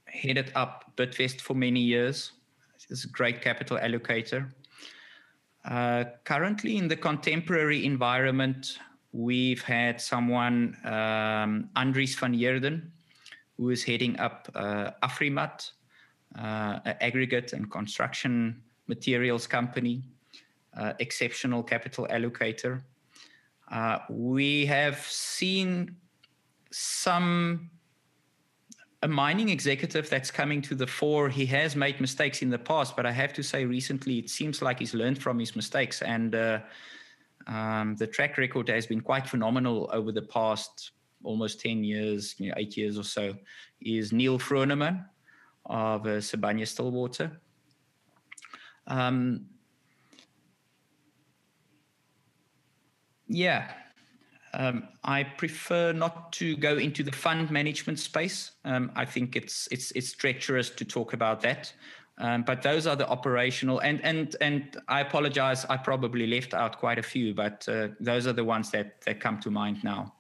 [0.06, 2.34] headed up Bidvest for many years,
[2.92, 4.52] is a great capital allocator.
[5.68, 8.78] Uh, currently, in the contemporary environment,
[9.14, 12.92] we've had someone, um, Andries van Heerden,
[13.58, 15.72] who is heading up uh, Afrimat,
[16.38, 20.04] uh, aggregate and construction materials company,
[20.78, 22.82] uh, exceptional capital allocator.
[23.72, 25.96] Uh, we have seen
[26.72, 27.70] some
[29.02, 31.30] a mining executive that's coming to the fore.
[31.30, 34.62] He has made mistakes in the past, but I have to say, recently it seems
[34.62, 36.60] like he's learned from his mistakes, and uh,
[37.48, 40.92] um, the track record has been quite phenomenal over the past
[41.24, 43.36] almost ten years, you know, eight years or so.
[43.82, 45.06] Is Neil Froneman
[45.66, 47.32] of Sibanye Stillwater.
[48.88, 49.48] Um,
[53.28, 53.72] yeah,
[54.54, 58.52] um, I prefer not to go into the fund management space.
[58.64, 61.74] Um, I think it's it's it's treacherous to talk about that.
[62.18, 65.66] Um, but those are the operational and and and I apologize.
[65.66, 69.20] I probably left out quite a few, but uh, those are the ones that that
[69.20, 70.14] come to mind now.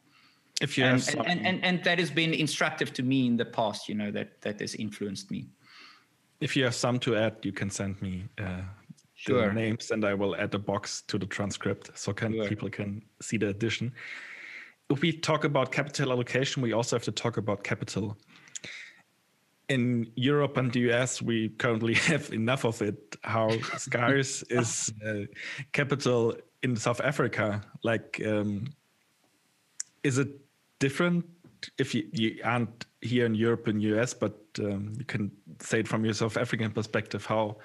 [0.61, 3.45] If you and, and, and, and, and that has been instructive to me in the
[3.45, 5.49] past, you know that that has influenced me.
[6.39, 8.61] if you have some to add, you can send me uh,
[9.15, 9.47] sure.
[9.47, 12.47] the names, and I will add a box to the transcript so can sure.
[12.47, 13.93] people can see the addition.
[14.89, 18.17] If we talk about capital allocation, we also have to talk about capital.
[19.67, 23.15] In Europe and the US, we currently have enough of it.
[23.23, 25.25] How scarce is uh,
[25.71, 27.61] capital in South Africa?
[27.83, 28.67] Like, um,
[30.03, 30.44] is it
[30.79, 31.25] different
[31.77, 35.87] if you, you aren't here in Europe and US, but um, you can say it
[35.87, 37.25] from your South African perspective?
[37.25, 37.57] How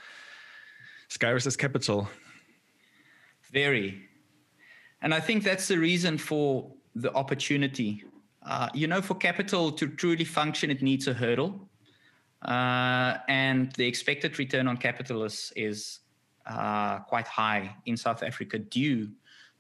[1.09, 2.09] scarce is capital?
[3.53, 4.03] Very,
[5.03, 8.05] and I think that's the reason for the opportunity.
[8.43, 11.69] Uh, you know, for capital to truly function, it needs a hurdle.
[12.43, 16.01] Uh, and the expected return on capital is, is
[16.47, 19.11] uh, quite high in South Africa due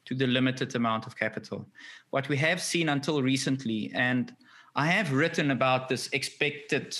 [0.07, 1.67] to the limited amount of capital.
[2.11, 4.35] What we have seen until recently, and
[4.75, 6.97] I have written about this expected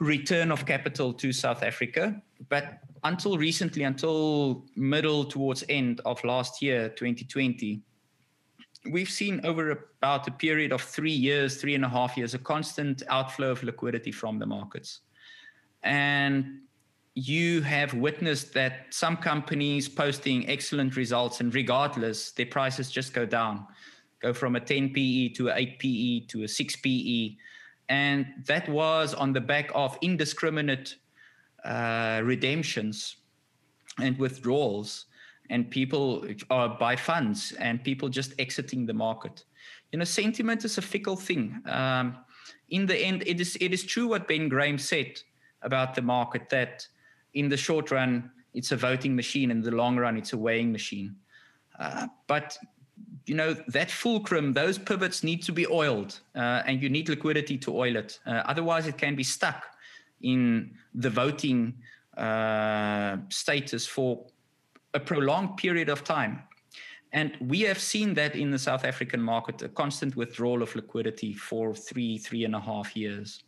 [0.00, 6.62] return of capital to South Africa, but until recently, until middle towards end of last
[6.62, 7.80] year, 2020,
[8.90, 12.38] we've seen over about a period of three years, three and a half years, a
[12.38, 15.00] constant outflow of liquidity from the markets.
[15.82, 16.60] And
[17.14, 23.24] you have witnessed that some companies posting excellent results and regardless their prices just go
[23.24, 23.66] down.
[24.20, 27.36] Go from a 10 pe to a 8 pe to a 6 pe
[27.88, 30.96] and that was on the back of indiscriminate
[31.64, 33.16] uh, redemptions
[34.00, 35.06] and withdrawals.
[35.50, 39.44] And people are buy funds and people just exiting the market.
[39.92, 41.60] You know sentiment is a fickle thing.
[41.66, 42.16] Um,
[42.70, 45.20] in the end it is it is true what ben graham said
[45.62, 46.88] about the market that
[47.34, 49.50] in the short run, it's a voting machine.
[49.50, 51.16] In the long run, it's a weighing machine.
[51.78, 52.56] Uh, but
[53.26, 57.58] you know that fulcrum, those pivots need to be oiled, uh, and you need liquidity
[57.58, 58.18] to oil it.
[58.26, 59.64] Uh, otherwise, it can be stuck
[60.22, 61.74] in the voting
[62.16, 64.24] uh, status for
[64.94, 66.42] a prolonged period of time.
[67.12, 71.32] And we have seen that in the South African market, a constant withdrawal of liquidity
[71.32, 73.44] for three, three and a half years.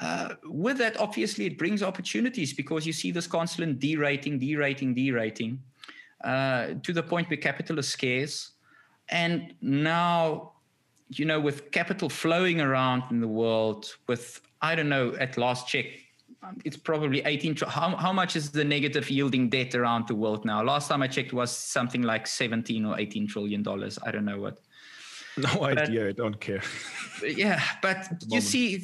[0.00, 5.60] Uh, with that, obviously, it brings opportunities because you see this constant derating, derating, derating
[6.24, 8.52] uh, to the point where capital is scarce.
[9.08, 10.52] And now,
[11.08, 15.68] you know, with capital flowing around in the world, with, I don't know, at last
[15.68, 15.86] check,
[16.64, 17.56] it's probably 18.
[17.68, 20.62] How, how much is the negative yielding debt around the world now?
[20.62, 23.98] Last time I checked was something like 17 or 18 trillion dollars.
[24.04, 24.58] I don't know what.
[25.38, 26.08] No but, idea.
[26.08, 26.62] I don't care.
[27.22, 28.82] yeah, but you see,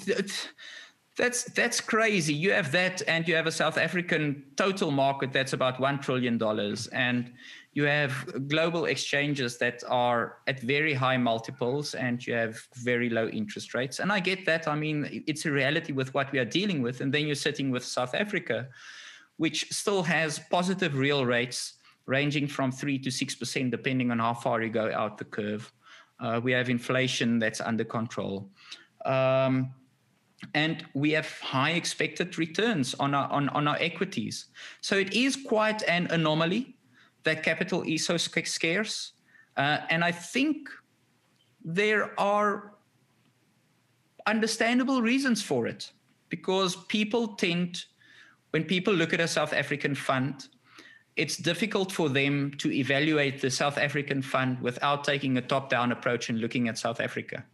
[1.16, 2.32] that's that's crazy.
[2.32, 6.38] You have that, and you have a South African total market that's about one trillion
[6.38, 7.32] dollars, and
[7.74, 13.28] you have global exchanges that are at very high multiples, and you have very low
[13.28, 13.98] interest rates.
[13.98, 14.68] And I get that.
[14.68, 17.00] I mean, it's a reality with what we are dealing with.
[17.00, 18.68] And then you're sitting with South Africa,
[19.36, 21.74] which still has positive real rates
[22.06, 25.72] ranging from three to six percent, depending on how far you go out the curve.
[26.20, 28.48] Uh, we have inflation that's under control.
[29.04, 29.74] Um,
[30.54, 34.46] and we have high expected returns on our on, on our equities.
[34.80, 36.76] So it is quite an anomaly
[37.24, 39.12] that capital is so scarce,
[39.56, 40.68] uh, and I think
[41.64, 42.74] there are
[44.26, 45.92] understandable reasons for it
[46.28, 47.84] because people tend
[48.50, 50.48] when people look at a South African fund
[51.16, 55.92] it's difficult for them to evaluate the South African fund without taking a top down
[55.92, 57.44] approach and looking at South Africa.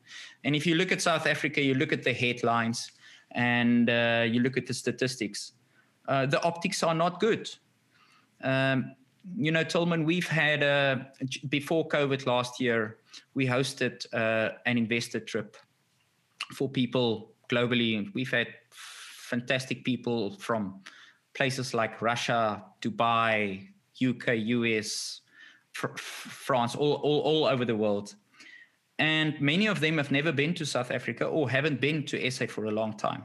[0.45, 2.93] And if you look at South Africa, you look at the headlines
[3.33, 5.53] and uh, you look at the statistics,
[6.07, 7.51] uh, the optics are not good.
[8.43, 8.95] Um,
[9.37, 10.99] you know, Tilman, we've had, uh,
[11.49, 12.99] before COVID last year,
[13.35, 15.57] we hosted uh, an investor trip
[16.55, 18.09] for people globally.
[18.15, 20.81] We've had fantastic people from
[21.39, 23.69] places like Russia, Dubai,
[24.09, 24.27] UK,
[24.59, 25.21] US,
[25.73, 28.17] fr- France, all, all, all over the world.
[28.99, 32.47] And many of them have never been to South Africa or haven't been to SA
[32.49, 33.23] for a long time.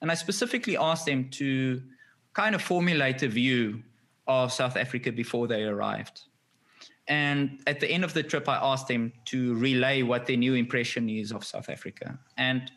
[0.00, 1.82] And I specifically asked them to
[2.32, 3.82] kind of formulate a view
[4.28, 6.22] of South Africa before they arrived.
[7.08, 10.54] And at the end of the trip, I asked them to relay what their new
[10.54, 12.20] impression is of South Africa.
[12.36, 12.70] And,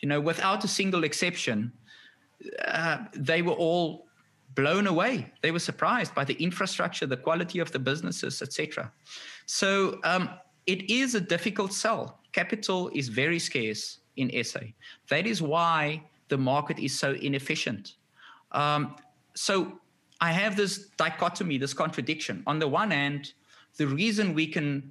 [0.00, 1.72] you know, without a single exception,
[2.66, 4.07] uh, they were all
[4.58, 5.32] blown away.
[5.40, 8.90] They were surprised by the infrastructure, the quality of the businesses, etc.
[9.46, 10.28] So um,
[10.66, 12.18] it is a difficult sell.
[12.32, 14.64] Capital is very scarce in SA.
[15.10, 17.94] That is why the market is so inefficient.
[18.50, 18.96] Um,
[19.36, 19.78] so
[20.20, 22.42] I have this dichotomy, this contradiction.
[22.48, 23.34] On the one hand,
[23.76, 24.90] the reason we can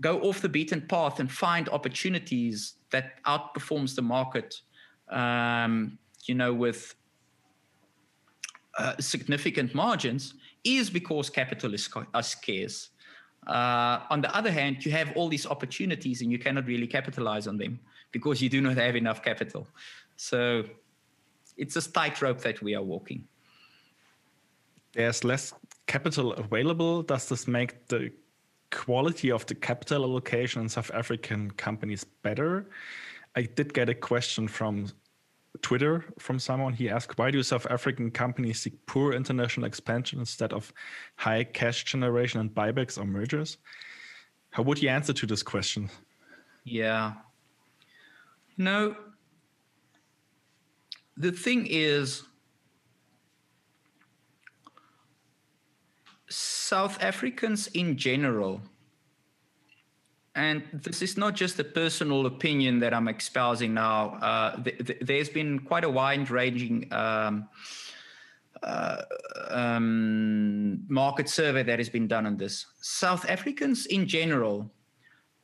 [0.00, 4.62] go off the beaten path and find opportunities that outperforms the market,
[5.10, 5.96] um,
[6.26, 6.96] you know, with
[8.78, 11.88] uh, significant margins is because capital is,
[12.22, 12.90] scarce.
[13.46, 17.46] Uh, on the other hand, you have all these opportunities and you cannot really capitalize
[17.46, 17.78] on them
[18.10, 19.66] because you do not have enough capital.
[20.16, 20.64] So
[21.56, 23.26] it's a tightrope that we are walking.
[24.92, 25.52] There's less
[25.86, 27.02] capital available.
[27.02, 28.12] Does this make the
[28.70, 32.70] quality of the capital allocation in South African companies better?
[33.36, 34.86] I did get a question from
[35.62, 36.72] Twitter from someone.
[36.72, 40.72] He asked, Why do South African companies seek poor international expansion instead of
[41.16, 43.58] high cash generation and buybacks or mergers?
[44.50, 45.90] How would you answer to this question?
[46.64, 47.14] Yeah.
[48.56, 48.96] No.
[51.16, 52.24] The thing is,
[56.28, 58.60] South Africans in general
[60.34, 64.14] and this is not just a personal opinion that I'm espousing now.
[64.20, 67.48] Uh, th- th- there's been quite a wide ranging um,
[68.62, 69.02] uh,
[69.50, 72.66] um, market survey that has been done on this.
[72.80, 74.70] South Africans in general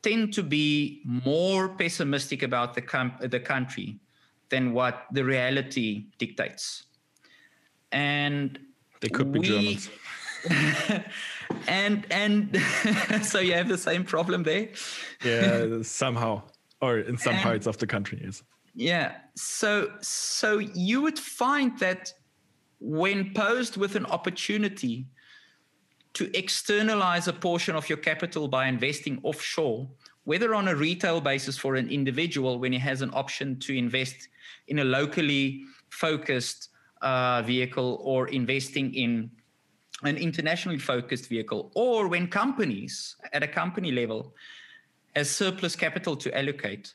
[0.01, 3.99] tend to be more pessimistic about the, com- the country
[4.49, 6.83] than what the reality dictates.
[7.93, 8.59] And
[8.99, 9.89] they could be we, Germans.
[11.67, 12.61] and and
[13.21, 14.69] so you have the same problem there?
[15.23, 16.43] Yeah somehow.
[16.81, 18.43] Or in some and, parts of the country yes.
[18.73, 19.13] Yeah.
[19.35, 22.13] So so you would find that
[22.79, 25.05] when posed with an opportunity
[26.13, 29.87] to externalize a portion of your capital by investing offshore
[30.23, 34.29] whether on a retail basis for an individual when he has an option to invest
[34.67, 36.69] in a locally focused
[37.01, 39.31] uh, vehicle or investing in
[40.03, 44.33] an internationally focused vehicle, or when companies at a company level
[45.15, 46.93] has surplus capital to allocate,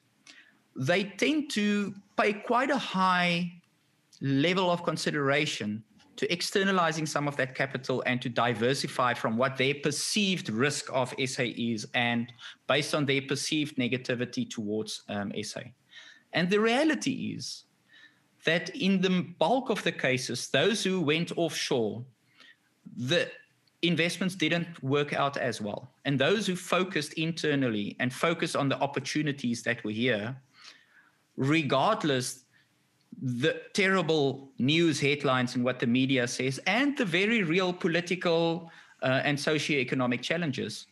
[0.74, 3.52] they tend to pay quite a high
[4.20, 5.82] level of consideration
[6.16, 11.14] to externalizing some of that capital and to diversify from what their perceived risk of
[11.26, 12.32] SA is and
[12.66, 15.61] based on their perceived negativity towards um, SA.
[16.32, 17.64] And the reality is
[18.44, 22.04] that in the bulk of the cases, those who went offshore
[22.97, 23.30] the
[23.82, 25.91] investments didn't work out as well.
[26.05, 30.37] And those who focused internally and focused on the opportunities that were here,
[31.37, 32.45] regardless
[33.22, 38.70] the terrible news headlines and what the media says, and the very real political
[39.03, 40.87] uh, and socioeconomic challenges,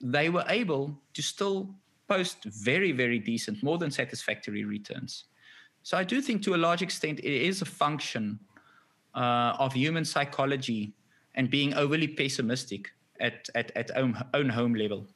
[0.00, 1.74] they were able to still
[2.08, 5.24] post very, very decent, more than satisfactory returns.
[5.82, 8.38] So I do think to a large extent it is a function
[9.14, 10.92] uh, of human psychology
[11.38, 15.06] and being overly pessimistic at, at, at own, own home level.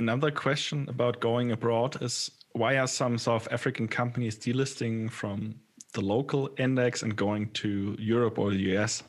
[0.00, 5.54] Another question about going abroad is why are some South African companies delisting from
[5.92, 9.04] the local index and going to Europe or the US?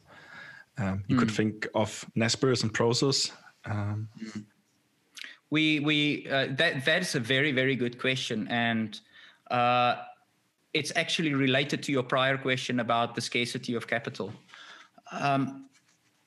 [0.77, 1.19] Um, you mm.
[1.19, 1.35] could hmm.
[1.35, 3.31] think of Naspers and Prosus.
[3.65, 4.07] Um.
[5.51, 8.99] We we uh, that that is a very very good question, and
[9.51, 9.95] uh,
[10.73, 14.33] it's actually related to your prior question about the scarcity of capital.
[15.11, 15.69] Um,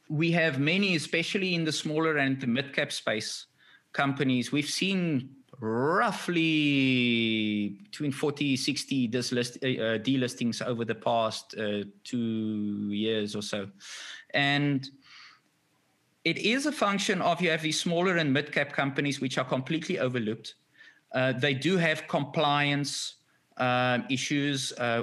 [0.09, 3.47] we have many, especially in the smaller and the mid cap space
[3.93, 4.53] companies.
[4.53, 6.41] We've seen roughly
[7.83, 13.69] between 40 60 dislist, uh, delistings over the past uh, two years or so
[14.35, 14.89] and
[16.25, 19.45] it is a function of you have these smaller and mid cap companies which are
[19.45, 20.55] completely overlooked
[21.13, 23.17] uh, they do have compliance
[23.59, 25.03] um, issues, uh,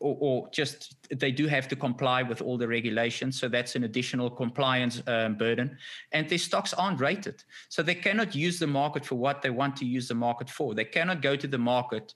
[0.00, 3.38] or, or, just they do have to comply with all the regulations.
[3.38, 5.76] So that's an additional compliance um, burden.
[6.12, 7.42] And their stocks aren't rated.
[7.68, 10.74] So they cannot use the market for what they want to use the market for.
[10.74, 12.14] They cannot go to the market.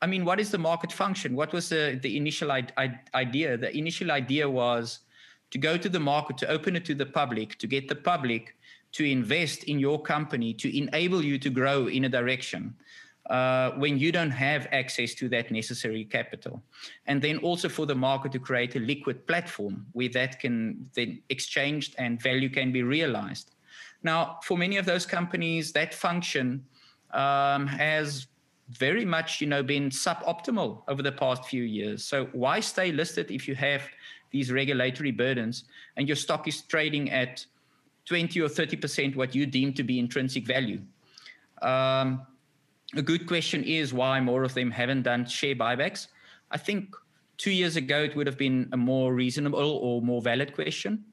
[0.00, 1.34] I mean, what is the market function?
[1.34, 3.56] What was the, the initial I- idea?
[3.56, 5.00] The initial idea was
[5.50, 8.54] to go to the market, to open it to the public, to get the public
[8.92, 12.74] to invest in your company, to enable you to grow in a direction
[13.28, 16.62] uh, when you don't have access to that necessary capital.
[17.06, 21.20] And then also for the market to create a liquid platform where that can then
[21.28, 23.54] exchanged and value can be realized.
[24.02, 26.64] Now, for many of those companies, that function
[27.12, 28.28] um, has
[28.70, 32.04] very much, you know, been suboptimal over the past few years.
[32.04, 33.82] So why stay listed if you have
[34.30, 35.64] these regulatory burdens
[35.96, 37.44] and your stock is trading at
[38.06, 40.80] 20 or 30% what you deem to be intrinsic value?
[41.62, 42.26] Um,
[42.96, 46.08] a good question is why more of them haven't done share buybacks.
[46.50, 46.94] I think
[47.36, 51.04] two years ago it would have been a more reasonable or more valid question.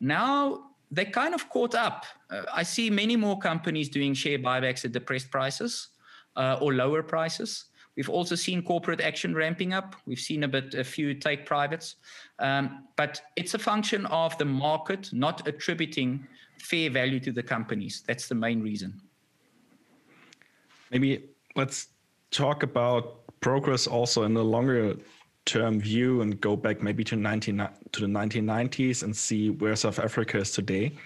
[0.00, 2.06] Now they kind of caught up.
[2.30, 5.88] Uh, I see many more companies doing share buybacks at depressed prices
[6.36, 9.94] uh, or lower prices, We've also seen corporate action ramping up.
[10.06, 11.96] We've seen a bit, a few take privates.
[12.38, 16.26] Um, but it's a function of the market not attributing
[16.60, 18.02] fair value to the companies.
[18.06, 19.00] That's the main reason.
[20.94, 21.24] Maybe
[21.56, 21.88] let's
[22.30, 24.96] talk about progress also in the longer
[25.44, 29.98] term view and go back maybe to 19 to the 1990s and see where South
[29.98, 30.96] Africa is today.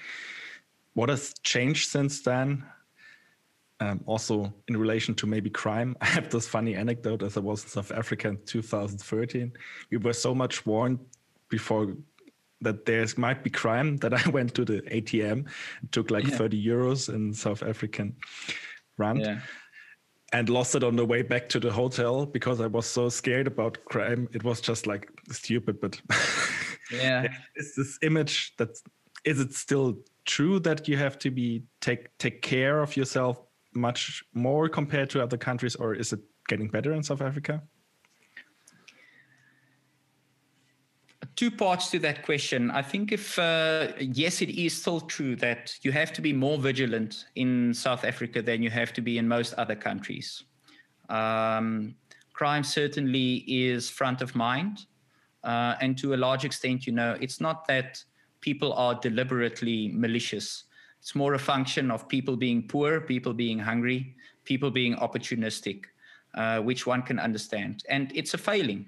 [0.93, 2.65] What has changed since then?
[3.81, 7.63] Um, also in relation to maybe crime, I have this funny anecdote as I was
[7.65, 9.53] in South Africa in 2013.
[9.91, 10.99] We were so much warned
[11.49, 11.95] before
[12.61, 15.49] that there might be crime that I went to the ATM,
[15.93, 16.37] took like yeah.
[16.37, 18.17] 30 euros in South African
[18.99, 19.21] rand.
[19.21, 19.41] Yeah.
[20.33, 23.47] And lost it on the way back to the hotel because I was so scared
[23.47, 24.29] about crime.
[24.33, 25.99] It was just like stupid, but
[26.93, 28.77] yeah, it's this image that
[29.25, 33.41] is it still true that you have to be take take care of yourself
[33.75, 37.63] much more compared to other countries, or is it getting better in South Africa?
[41.39, 42.69] Two parts to that question.
[42.73, 46.59] I think if uh, yes, it is still true that you have to be more
[46.59, 50.43] vigilant in South Africa than you have to be in most other countries.
[51.09, 51.95] Um,
[52.33, 54.87] crime certainly is front of mind,
[55.45, 58.03] uh, and to a large extent, you know, it's not that
[58.41, 60.65] people are deliberately malicious.
[61.01, 65.85] It's more a function of people being poor, people being hungry, people being opportunistic,
[66.35, 67.85] uh, which one can understand.
[67.89, 68.87] And it's a failing.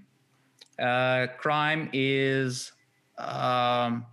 [0.81, 2.73] Uh, crime is,
[3.19, 4.07] um,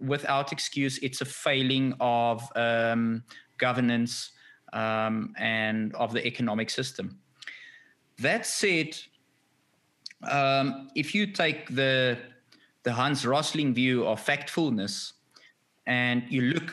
[0.00, 3.22] without excuse, it's a failing of um,
[3.58, 4.32] governance
[4.72, 7.18] um, and of the economic system.
[8.18, 8.96] That said,
[10.28, 12.18] um, if you take the
[12.82, 15.12] the Hans Rosling view of factfulness,
[15.86, 16.72] and you look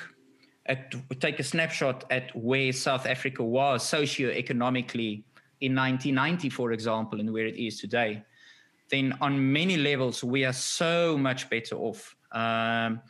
[0.67, 5.23] at take a snapshot at where South Africa was socio-economically
[5.61, 8.23] in 1990, for example, and where it is today,
[8.89, 12.15] then on many levels we are so much better off.
[12.31, 13.01] Um,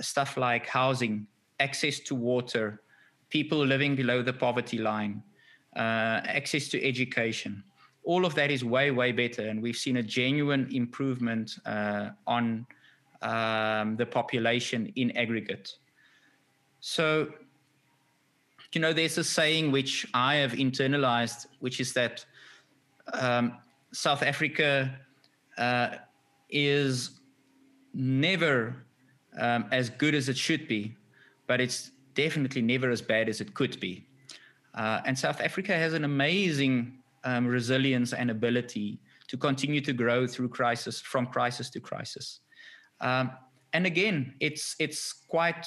[0.00, 1.26] stuff like housing,
[1.58, 2.82] access to water,
[3.28, 5.22] people living below the poverty line,
[5.76, 7.62] uh, access to education.
[8.04, 9.48] All of that is way, way better.
[9.48, 12.66] And we've seen a genuine improvement uh, on
[13.22, 15.74] um, the population in aggregate.
[16.80, 17.28] So,
[18.72, 22.24] you know, there's a saying which I have internalized, which is that
[23.12, 23.58] um,
[23.92, 24.94] South Africa
[25.58, 25.96] uh,
[26.48, 27.20] is
[27.92, 28.86] never
[29.38, 30.96] um, as good as it should be,
[31.46, 34.06] but it's definitely never as bad as it could be.
[34.74, 40.26] Uh, and South Africa has an amazing um, resilience and ability to continue to grow
[40.26, 42.40] through crisis, from crisis to crisis.
[43.00, 43.32] Um,
[43.72, 45.66] and again, it's it's quite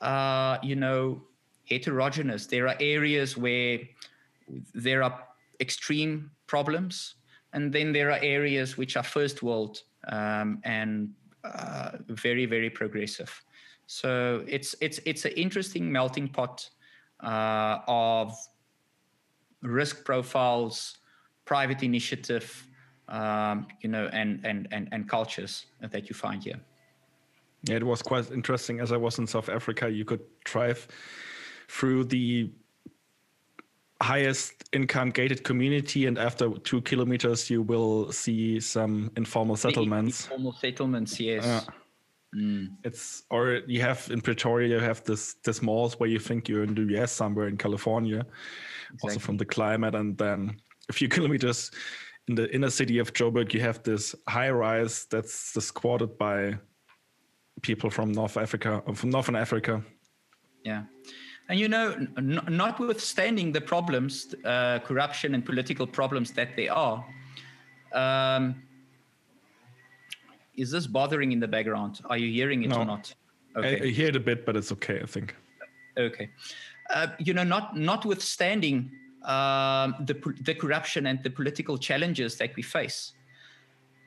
[0.00, 1.22] uh, you know
[1.70, 2.46] heterogeneous.
[2.46, 3.80] There are areas where
[4.74, 5.22] there are
[5.60, 7.14] extreme problems,
[7.52, 11.10] and then there are areas which are first world um, and
[11.44, 13.42] uh, very very progressive.
[13.86, 16.68] So it's it's it's an interesting melting pot
[17.22, 18.36] uh, of
[19.62, 20.98] risk profiles,
[21.44, 22.66] private initiative,
[23.08, 26.60] um, you know, and, and, and, and cultures that you find here.
[27.64, 28.80] Yeah, it was quite interesting.
[28.80, 30.88] As I was in South Africa, you could drive
[31.70, 32.50] through the
[34.02, 40.24] highest income gated community, and after two kilometers, you will see some informal settlements.
[40.24, 41.44] Informal settlements, yes.
[41.44, 41.62] Uh,
[42.36, 42.68] mm.
[42.82, 46.64] It's or you have in Pretoria, you have this this malls where you think you're
[46.64, 48.98] in the US somewhere in California, exactly.
[49.02, 50.56] also from the climate, and then
[50.88, 51.70] a few kilometers
[52.28, 56.58] in the inner city of Joburg, you have this high rise that's squatted by
[57.62, 59.82] people from North Africa, from Northern Africa.
[60.64, 60.82] Yeah.
[61.50, 67.04] And you know, n- notwithstanding the problems, uh, corruption and political problems that there are,
[67.92, 68.62] um,
[70.54, 72.02] is this bothering in the background?
[72.08, 72.76] Are you hearing it no.
[72.76, 73.12] or not?
[73.56, 73.80] Okay.
[73.80, 75.34] I, I, hear it a bit, but it's okay, I think.
[75.98, 76.30] Okay.
[76.88, 78.92] Uh, you know, not notwithstanding
[79.24, 83.12] um, the, the corruption and the political challenges that we face.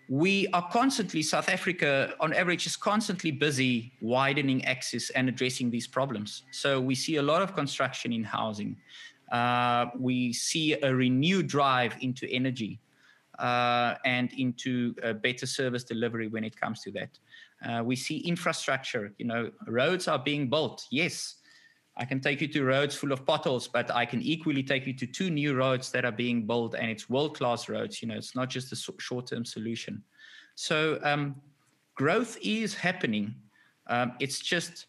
[0.10, 5.88] We are constantly, South Africa on average is constantly busy widening access and addressing these
[5.88, 6.44] problems.
[6.52, 8.78] So we see a lot of construction in housing.
[9.32, 12.80] Uh, we see a renewed drive into energy
[13.40, 17.10] uh, and into better service delivery when it comes to that.
[17.66, 21.36] Uh, we see infrastructure, you know, roads are being built, yes,
[21.96, 24.94] I can take you to roads full of potholes, but I can equally take you
[24.94, 28.02] to two new roads that are being built, and it's world-class roads.
[28.02, 30.04] You know, it's not just a short-term solution.
[30.56, 31.36] So um,
[31.96, 33.36] growth is happening.
[33.88, 34.88] Um, it's just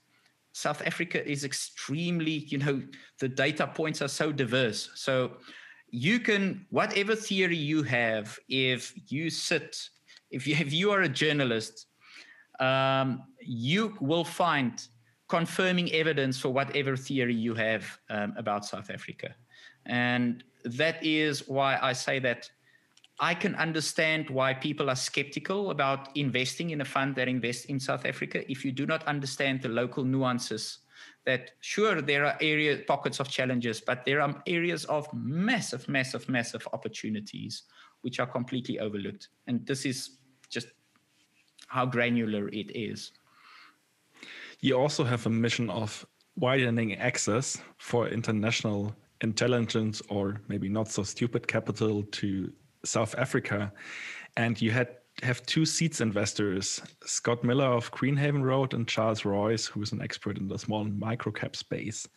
[0.53, 2.83] South Africa is extremely, you know,
[3.19, 4.91] the data points are so diverse.
[4.95, 5.33] So
[5.95, 9.91] you can whatever theory you have if you sit
[10.33, 11.87] if you if you are a journalist
[12.59, 14.89] um, you will find
[15.39, 19.35] confirming evidence for whatever theory you have um, about south africa.
[19.87, 20.45] And
[20.81, 22.51] that is why i say that
[23.21, 27.79] i can understand why people are skeptical about investing in a fund that invests in
[27.79, 30.79] south africa if you do not understand the local nuances
[31.27, 36.25] that sure there are area pockets of challenges but there are areas of massive massive
[36.31, 37.65] massive opportunities
[38.05, 39.29] which are completely overlooked.
[39.47, 40.19] And this is
[40.51, 40.69] just
[41.69, 43.13] how granular it is
[44.65, 46.07] you also have a mission of
[46.37, 52.53] widening access for international intelligence or maybe not so stupid capital to
[52.85, 53.73] south africa
[54.37, 54.89] and you had
[55.23, 60.03] have two seeds investors, Scott Miller of Greenhaven Road and Charles Royce, who is an
[60.03, 62.09] expert in the small microcap space.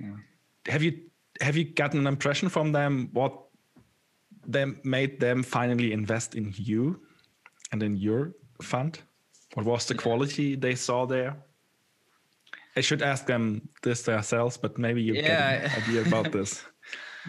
[0.00, 0.12] Yeah.
[0.66, 1.00] Have you
[1.40, 3.36] have you gotten an impression from them what
[4.46, 7.00] them made them finally invest in you
[7.72, 9.00] and in your fund?
[9.54, 11.36] What was the quality they saw there?
[12.76, 15.22] I should ask them this themselves, but maybe you yeah.
[15.22, 16.64] get an idea about this.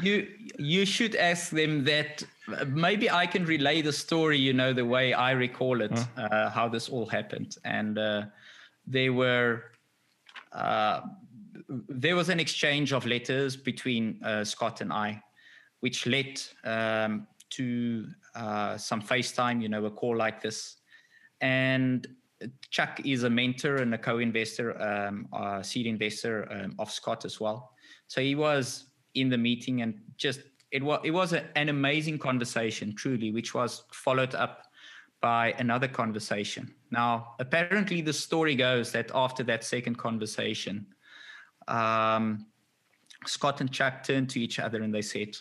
[0.01, 0.27] You
[0.59, 2.21] you should ask them that
[2.67, 6.21] maybe I can relay the story, you know, the way I recall it, huh?
[6.21, 7.55] uh, how this all happened.
[7.63, 8.25] And uh,
[8.85, 9.63] they were,
[10.51, 11.01] uh,
[11.69, 15.21] there was an exchange of letters between uh, Scott and I,
[15.79, 20.77] which led um, to uh, some FaceTime, you know, a call like this.
[21.41, 22.07] And
[22.69, 27.39] Chuck is a mentor and a co-investor, um, a seed investor um, of Scott as
[27.39, 27.71] well.
[28.07, 32.19] So he was in the meeting and just it was it was a, an amazing
[32.19, 34.63] conversation, truly, which was followed up
[35.21, 36.73] by another conversation.
[36.91, 40.85] Now, apparently, the story goes that after that second conversation,
[41.67, 42.47] um,
[43.25, 45.37] Scott and Chuck turned to each other and they said,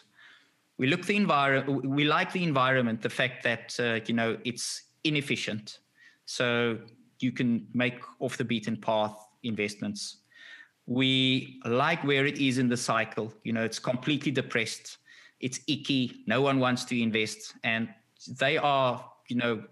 [0.78, 1.84] "We look the environment.
[1.84, 3.02] We like the environment.
[3.02, 5.80] The fact that uh, you know it's inefficient,
[6.26, 6.78] so
[7.20, 10.18] you can make off the beaten path investments.
[10.86, 13.32] We like where it is in the cycle.
[13.42, 14.98] You know, it's completely depressed
[15.44, 16.22] it's icky.
[16.26, 17.88] No one wants to invest, and
[18.38, 19.62] they are, you know,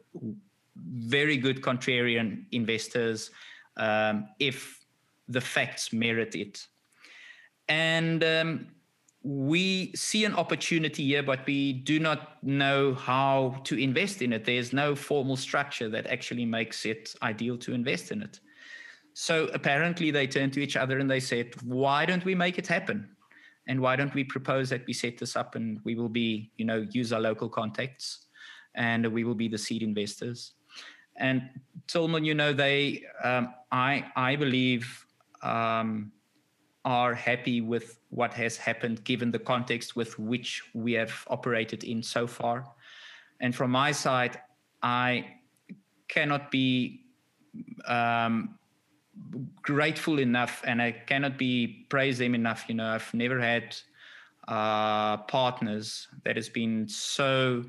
[0.76, 3.30] very good contrarian investors
[3.78, 4.84] um, if
[5.28, 6.66] the facts merit it.
[7.68, 8.66] And um,
[9.24, 14.44] we see an opportunity here, but we do not know how to invest in it.
[14.44, 18.40] There's no formal structure that actually makes it ideal to invest in it.
[19.14, 22.66] So apparently, they turned to each other and they said, Why don't we make it
[22.66, 23.08] happen?
[23.68, 26.64] and why don't we propose that we set this up and we will be you
[26.64, 28.26] know use our local contacts
[28.74, 30.52] and we will be the seed investors
[31.16, 31.42] and
[31.86, 35.06] Tilman, you know they um, i i believe
[35.42, 36.12] um,
[36.84, 42.02] are happy with what has happened given the context with which we have operated in
[42.02, 42.66] so far
[43.40, 44.40] and from my side
[44.82, 45.24] i
[46.08, 47.02] cannot be
[47.86, 48.58] um,
[49.62, 52.64] grateful enough and I cannot be praise them enough.
[52.68, 53.76] You know, I've never had
[54.48, 57.64] uh, partners that has been so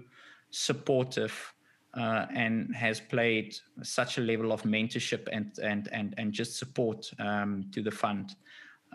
[0.51, 1.53] supportive
[1.95, 7.11] uh, and has played such a level of mentorship and and and and just support
[7.20, 8.36] um, to the fund.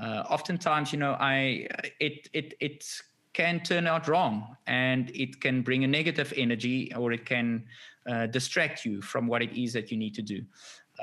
[0.01, 1.69] Uh, oftentimes, you know, I
[2.01, 2.85] it it it
[3.33, 7.65] can turn out wrong and it can bring a negative energy or it can
[8.09, 10.43] uh, distract you from what it is that you need to do.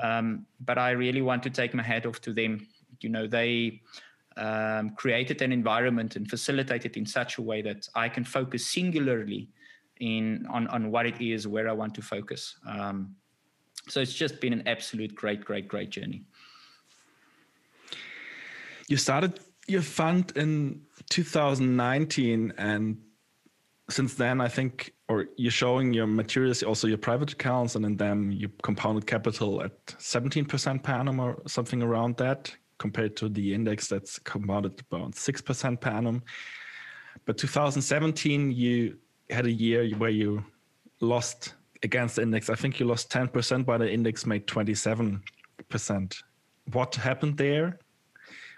[0.02, 2.66] Um, but I really want to take my hat off to them.
[3.00, 3.80] You know, they
[4.36, 9.48] um, created an environment and facilitated in such a way that I can focus singularly
[10.00, 12.56] in on, on what it is where I want to focus.
[12.68, 13.16] Um,
[13.88, 16.24] so it's just been an absolute great, great, great journey.
[18.88, 20.80] You started your fund in
[21.10, 22.96] 2019 and
[23.88, 27.96] since then i think or you're showing your materials also your private accounts and in
[27.96, 33.54] them you compounded capital at 17% per annum or something around that compared to the
[33.54, 36.22] index that's compounded about 6% per annum.
[37.24, 38.98] But 2017 you
[39.30, 40.44] had a year where you
[41.00, 42.50] lost against the index.
[42.50, 45.20] I think you lost 10% but the index made 27%
[46.72, 47.78] what happened there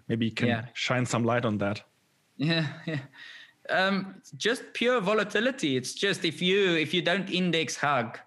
[0.09, 0.65] maybe you can yeah.
[0.75, 1.83] shine some light on that
[2.37, 3.01] yeah yeah
[3.71, 5.77] um, just pure volatility.
[5.77, 8.19] It's just if you if you don't index hug,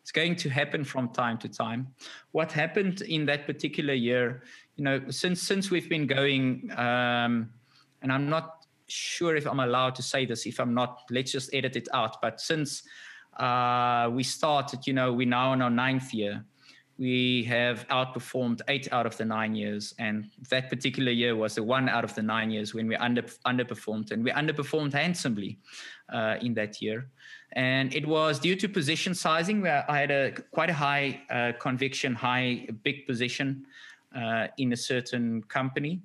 [0.00, 1.88] it's going to happen from time to time.
[2.32, 4.42] What happened in that particular year,
[4.76, 7.50] you know, since since we've been going, um,
[8.02, 10.46] and I'm not sure if I'm allowed to say this.
[10.46, 12.20] If I'm not, let's just edit it out.
[12.20, 12.82] But since
[13.36, 16.44] uh, we started, you know, we're now in our ninth year.
[16.98, 19.94] We have outperformed eight out of the nine years.
[19.98, 23.22] And that particular year was the one out of the nine years when we under,
[23.46, 24.10] underperformed.
[24.10, 25.58] And we underperformed handsomely
[26.12, 27.08] uh, in that year.
[27.52, 31.52] And it was due to position sizing, where I had a quite a high uh,
[31.58, 33.64] conviction, high, big position
[34.14, 36.02] uh, in a certain company.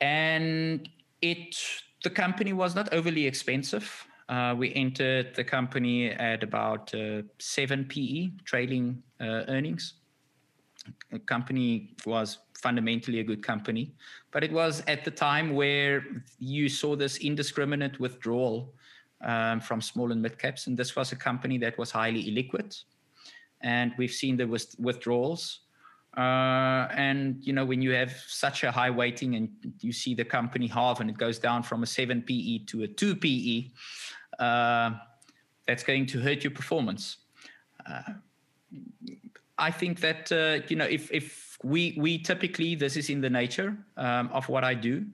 [0.00, 0.88] And
[1.22, 1.56] it
[2.02, 4.06] the company was not overly expensive.
[4.30, 9.94] Uh, we entered the company at about uh, 7 PE, trailing uh, earnings.
[11.10, 13.92] The company was fundamentally a good company,
[14.30, 16.04] but it was at the time where
[16.38, 18.72] you saw this indiscriminate withdrawal
[19.22, 20.68] um, from small and mid caps.
[20.68, 22.80] And this was a company that was highly illiquid.
[23.62, 24.46] And we've seen the
[24.78, 25.60] withdrawals.
[26.16, 29.48] Uh, and you know when you have such a high weighting and
[29.80, 32.88] you see the company halve and it goes down from a 7 PE to a
[32.88, 33.70] 2 PE,
[34.40, 37.18] that's going to hurt your performance.
[37.86, 38.14] Uh,
[39.58, 43.30] I think that uh, you know if if we we typically this is in the
[43.30, 45.04] nature um, of what I do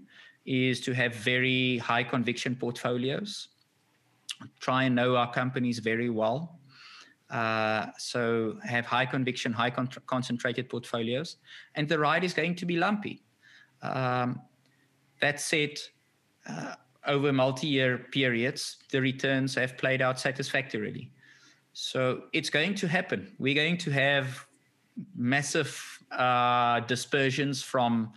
[0.46, 3.48] is to have very high conviction portfolios.
[4.60, 6.60] Try and know our companies very well.
[7.30, 11.38] Uh, so have high conviction, high con- concentrated portfolios,
[11.74, 13.22] and the ride is going to be lumpy.
[13.82, 14.40] Um,
[15.20, 15.78] that said,
[16.48, 16.74] uh,
[17.06, 21.10] over multi-year periods, the returns have played out satisfactorily.
[21.72, 23.34] So it's going to happen.
[23.38, 24.46] We're going to have
[25.14, 28.12] massive uh, dispersions from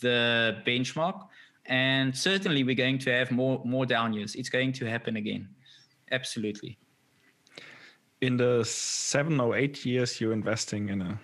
[0.00, 1.26] the benchmark,
[1.66, 4.34] and certainly we're going to have more more down years.
[4.34, 5.48] It's going to happen again,
[6.10, 6.78] absolutely.
[8.20, 11.20] In the seven or eight years you're investing in a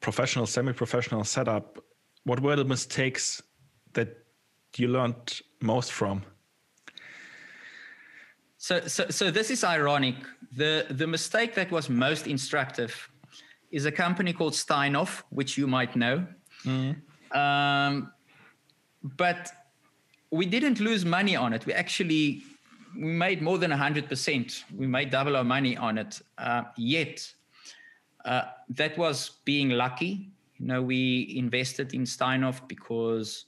[0.00, 1.78] professional, semi-professional setup,
[2.24, 3.42] what were the mistakes
[3.92, 4.24] that
[4.76, 6.22] you learned most from?
[8.58, 10.14] So, so, so this is ironic.
[10.56, 13.08] The the mistake that was most instructive
[13.72, 16.26] is a company called Steinhoff, which you might know.
[16.64, 16.96] Mm.
[17.34, 18.12] Um,
[19.02, 19.50] but
[20.30, 21.66] we didn't lose money on it.
[21.66, 22.44] We actually
[22.94, 24.64] we made more than hundred percent.
[24.76, 26.20] We made double our money on it.
[26.38, 27.34] Uh, yet,
[28.24, 30.30] uh, that was being lucky.
[30.58, 33.46] You know, we invested in Steinhoff because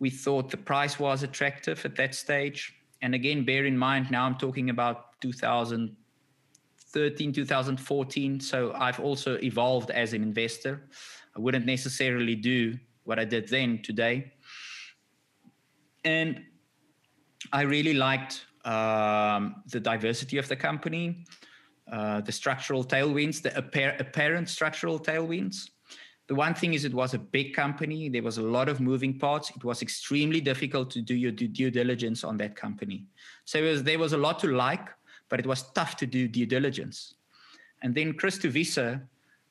[0.00, 2.74] we thought the price was attractive at that stage.
[3.02, 8.40] And again, bear in mind, now I'm talking about 2013, 2014.
[8.40, 10.88] So I've also evolved as an investor.
[11.36, 14.32] I wouldn't necessarily do what I did then today.
[16.04, 16.42] And
[17.52, 21.24] I really liked um, the diversity of the company,
[21.92, 25.68] uh, the structural tailwinds, the apparent structural tailwinds.
[26.30, 28.08] The one thing is, it was a big company.
[28.08, 29.50] There was a lot of moving parts.
[29.50, 33.08] It was extremely difficult to do your due diligence on that company.
[33.46, 34.86] So was, there was a lot to like,
[35.28, 37.14] but it was tough to do due diligence.
[37.82, 39.00] And then Christo Wiese,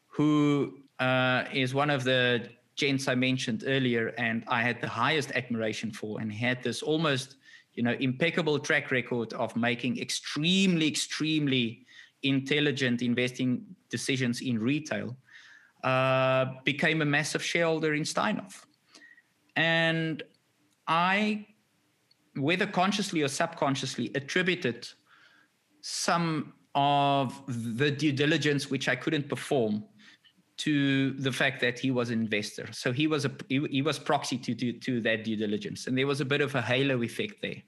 [0.07, 5.33] who uh, is one of the gents I mentioned earlier, and I had the highest
[5.33, 7.35] admiration for, and had this almost,
[7.73, 11.85] you know, impeccable track record of making extremely, extremely
[12.23, 15.17] intelligent investing decisions in retail
[15.83, 18.65] uh, became a massive shareholder in Steinhoff.
[19.55, 20.23] And
[20.87, 21.45] I,
[22.35, 24.87] whether consciously or subconsciously, attributed
[25.81, 29.83] some of the due diligence which I couldn't perform
[30.57, 32.67] to the fact that he was an investor.
[32.71, 35.97] So he was a he, he was proxy to, to to that due diligence, and
[35.97, 37.61] there was a bit of a halo effect there.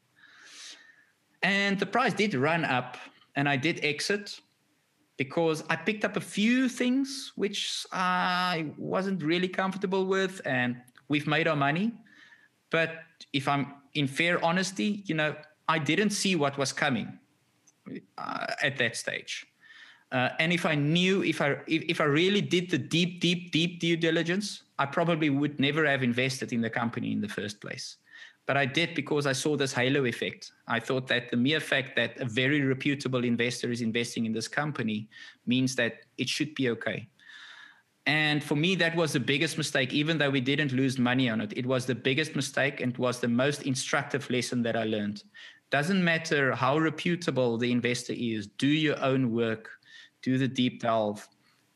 [1.41, 2.97] And the price did run up,
[3.35, 4.39] and I did exit
[5.17, 10.77] because I picked up a few things which I wasn't really comfortable with, and
[11.09, 11.93] we've made our money.
[12.69, 12.95] But
[13.33, 15.35] if I'm in fair honesty, you know,
[15.67, 17.19] I didn't see what was coming
[18.17, 19.45] uh, at that stage.
[20.11, 23.51] Uh, and if I knew, if I if, if I really did the deep, deep,
[23.51, 27.61] deep due diligence, I probably would never have invested in the company in the first
[27.61, 27.97] place.
[28.47, 30.51] But I did because I saw this halo effect.
[30.67, 34.47] I thought that the mere fact that a very reputable investor is investing in this
[34.47, 35.09] company
[35.45, 37.07] means that it should be okay.
[38.07, 41.39] And for me, that was the biggest mistake, even though we didn't lose money on
[41.39, 41.53] it.
[41.55, 45.23] It was the biggest mistake and was the most instructive lesson that I learned.
[45.69, 49.69] Doesn't matter how reputable the investor is, do your own work,
[50.23, 51.27] do the deep delve.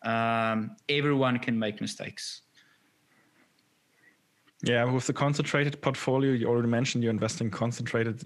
[0.03, 2.41] Um, everyone can make mistakes.
[4.63, 8.23] Yeah, with the concentrated portfolio, you already mentioned you're investing concentrated.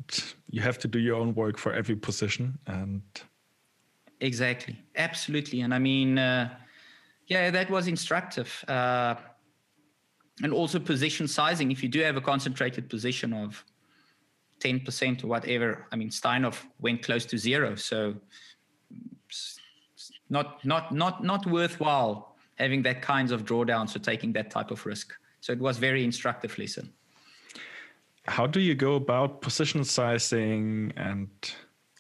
[0.49, 3.01] You have to do your own work for every position, and
[4.21, 5.61] exactly, absolutely.
[5.61, 6.49] And I mean, uh,
[7.27, 8.63] yeah, that was instructive.
[8.67, 9.15] Uh,
[10.41, 11.71] and also position sizing.
[11.71, 13.65] If you do have a concentrated position of
[14.59, 18.15] ten percent or whatever, I mean, Steinhoff went close to zero, so
[20.29, 24.85] not not not not worthwhile having that kinds of drawdowns or taking that type of
[24.85, 25.13] risk.
[25.41, 26.93] So it was very instructive lesson.
[28.27, 31.29] How do you go about position sizing and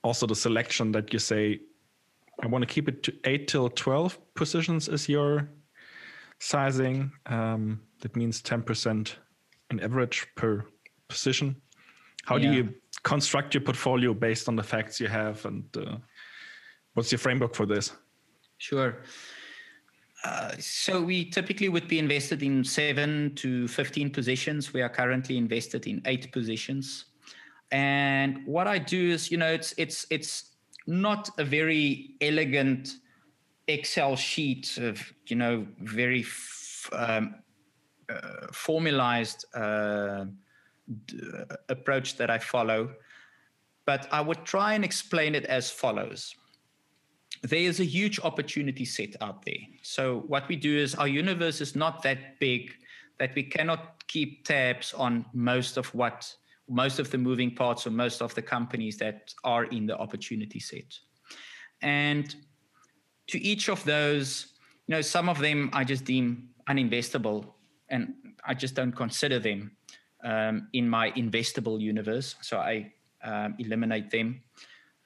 [0.03, 1.61] also the selection that you say
[2.41, 5.49] I want to keep it to eight till twelve positions is your
[6.39, 7.11] sizing.
[7.25, 9.17] Um, that means ten percent
[9.69, 10.65] an average per
[11.07, 11.55] position.
[12.25, 12.49] How yeah.
[12.49, 15.97] do you construct your portfolio based on the facts you have, and uh,
[16.93, 17.91] what's your framework for this?
[18.57, 19.03] Sure.
[20.23, 24.73] Uh, so we typically would be invested in seven to 15 positions.
[24.73, 27.05] We are currently invested in eight positions.
[27.71, 30.55] And what I do is, you know, it's it's it's
[30.87, 32.95] not a very elegant
[33.67, 37.35] Excel sheet of, you know, very f- um,
[38.09, 40.25] uh, formalized uh,
[41.05, 41.21] d-
[41.69, 42.95] approach that I follow,
[43.85, 46.35] but I would try and explain it as follows
[47.41, 49.63] there is a huge opportunity set out there.
[49.81, 52.73] So what we do is our universe is not that big
[53.17, 56.33] that we cannot keep tabs on most of what
[56.67, 60.59] most of the moving parts or most of the companies that are in the opportunity
[60.59, 60.97] set.
[61.81, 62.35] And
[63.27, 64.53] to each of those,
[64.87, 67.45] you know, some of them I just deem uninvestable
[67.89, 68.13] and
[68.45, 69.71] I just don't consider them
[70.23, 72.35] um, in my investable universe.
[72.41, 74.41] So I um, eliminate them.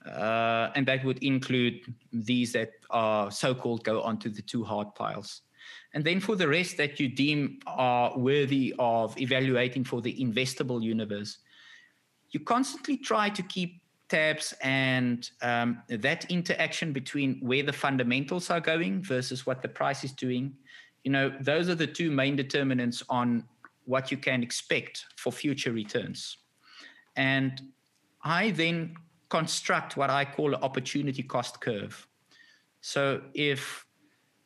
[0.06, 5.41] Uh, and that would include these that are so-called go onto the two hard piles.
[5.93, 10.82] And then for the rest that you deem are worthy of evaluating for the investable
[10.82, 11.38] universe,
[12.32, 18.60] you constantly try to keep tabs and um, that interaction between where the fundamentals are
[18.60, 20.54] going versus what the price is doing.
[21.04, 23.45] You know, those are the two main determinants on
[23.86, 26.38] what you can expect for future returns.
[27.16, 27.62] And
[28.24, 28.95] I then
[29.34, 32.08] construct what I call an opportunity cost curve.
[32.82, 33.04] So
[33.34, 33.84] if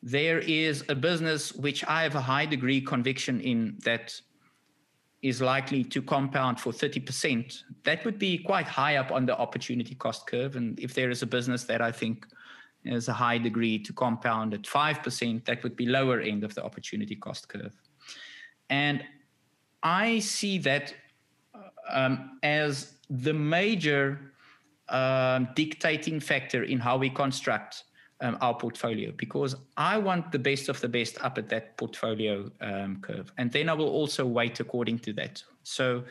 [0.02, 4.18] there is a business which I have a high degree conviction in that
[5.20, 9.94] is likely to compound for 30%, that would be quite high up on the opportunity
[9.94, 10.56] cost curve.
[10.56, 12.26] And if there is a business that I think
[12.86, 16.64] has a high degree to compound at 5%, that would be lower end of the
[16.64, 17.74] opportunity cost curve.
[18.70, 19.04] And
[19.82, 20.94] I see that
[21.90, 24.32] um, as the major
[24.88, 27.84] um, dictating factor in how we construct
[28.20, 32.50] um, our portfolio because I want the best of the best up at that portfolio
[32.60, 33.32] um, curve.
[33.38, 35.42] And then I will also weight according to that.
[35.62, 36.04] So,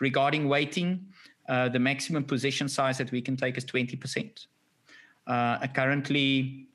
[0.00, 1.06] regarding weighting,
[1.48, 4.46] uh, the maximum position size that we can take is 20%.
[5.26, 6.68] Uh, currently,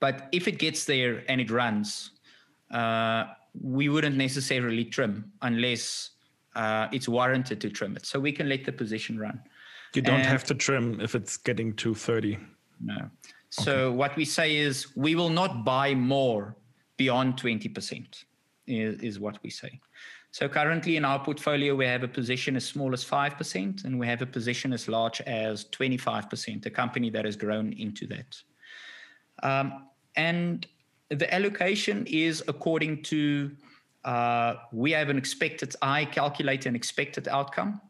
[0.00, 2.10] but if it gets there and it runs,
[2.70, 3.24] uh,
[3.60, 6.10] we wouldn't necessarily trim unless
[6.54, 8.06] uh, it's warranted to trim it.
[8.06, 9.40] So we can let the position run.
[9.94, 12.38] You don't and have to trim if it's getting to 30.
[12.80, 13.10] No.
[13.50, 13.96] So okay.
[13.96, 16.56] what we say is we will not buy more
[16.96, 18.24] beyond 20%
[18.66, 19.80] is, is what we say.
[20.30, 24.06] So currently in our portfolio, we have a position as small as 5%, and we
[24.06, 28.42] have a position as large as 25%, a company that has grown into that.
[29.42, 30.66] Um, and
[31.10, 33.50] the allocation is according to,
[34.06, 37.82] uh, we have an expected, I calculate an expected outcome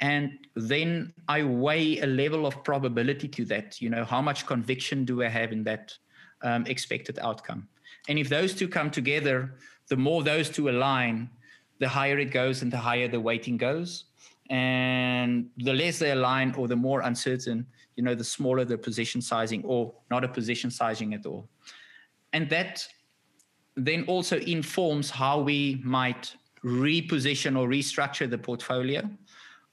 [0.00, 5.04] and then i weigh a level of probability to that you know how much conviction
[5.04, 5.96] do i have in that
[6.42, 7.68] um, expected outcome?
[8.08, 9.54] And if those two come together
[9.88, 11.30] the more those two align
[11.78, 14.04] the higher it goes and the higher the weighting goes.
[14.50, 19.20] And the less they align or the more uncertain you know the smaller the position
[19.20, 21.48] sizing or not a position sizing at all.
[22.32, 22.86] And that
[23.76, 26.34] then also informs how we might
[26.64, 29.08] reposition or restructure the portfolio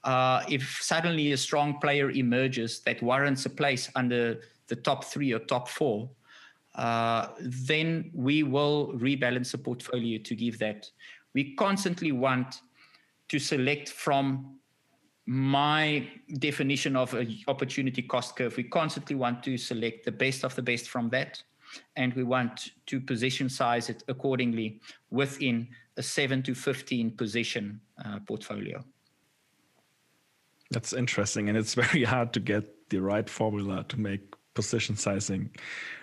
[0.06, 5.32] uh, if suddenly a strong player emerges that warrants a place under the top three
[5.32, 6.08] or top four,
[6.76, 10.88] uh, then we will rebalance the portfolio to give that.
[11.34, 12.60] We constantly want
[13.28, 14.58] to select from
[15.26, 16.06] my
[16.38, 18.56] definition of an opportunity cost curve.
[18.56, 21.42] We constantly want to select the best of the best from that.
[21.96, 24.80] And we want to position size it accordingly
[25.10, 28.84] within a 7 to 15 position uh, portfolio.
[30.70, 34.20] That's interesting, and it's very hard to get the right formula to make
[34.54, 35.50] position sizing.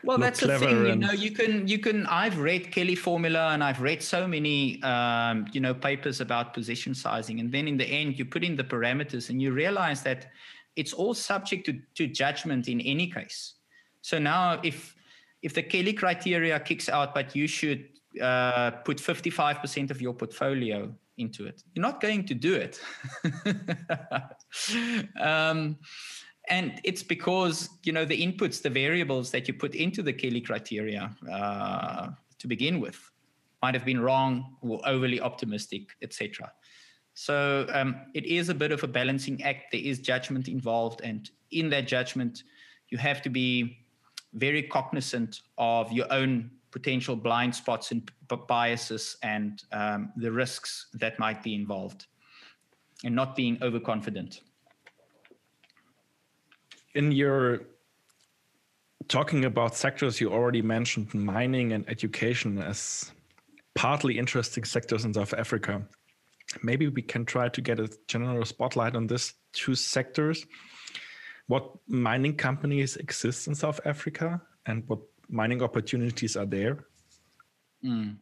[0.04, 0.86] Well, that's the thing.
[0.86, 2.06] You know, you can you can.
[2.06, 6.94] I've read Kelly formula, and I've read so many um, you know papers about position
[6.94, 10.28] sizing, and then in the end, you put in the parameters, and you realize that
[10.76, 13.56] it's all subject to to judgment in any case.
[14.02, 14.96] So now, if
[15.42, 17.90] if the Kelly criteria kicks out, but you should
[18.22, 21.64] uh, put 55% of your portfolio into it.
[21.74, 22.80] You're not going to do it.
[25.20, 25.78] um,
[26.50, 30.42] and it's because you know the inputs, the variables that you put into the Kelly
[30.42, 33.00] criteria uh, to begin with
[33.62, 36.52] might have been wrong or overly optimistic, etc.
[37.14, 39.72] So um, it is a bit of a balancing act.
[39.72, 42.44] There is judgment involved, and in that judgment,
[42.90, 43.78] you have to be
[44.34, 48.12] very cognizant of your own potential blind spots and
[48.48, 52.08] biases and um, the risks that might be involved,
[53.04, 54.42] and not being overconfident.
[56.96, 57.62] In your
[59.08, 63.12] talking about sectors, you already mentioned mining and education as
[63.76, 65.86] partly interesting sectors in South Africa
[66.62, 70.46] maybe we can try to get a general spotlight on these two sectors.
[71.48, 75.00] What mining companies exist in South Africa and what
[75.30, 76.86] mining opportunities are there?
[77.84, 78.18] Mm.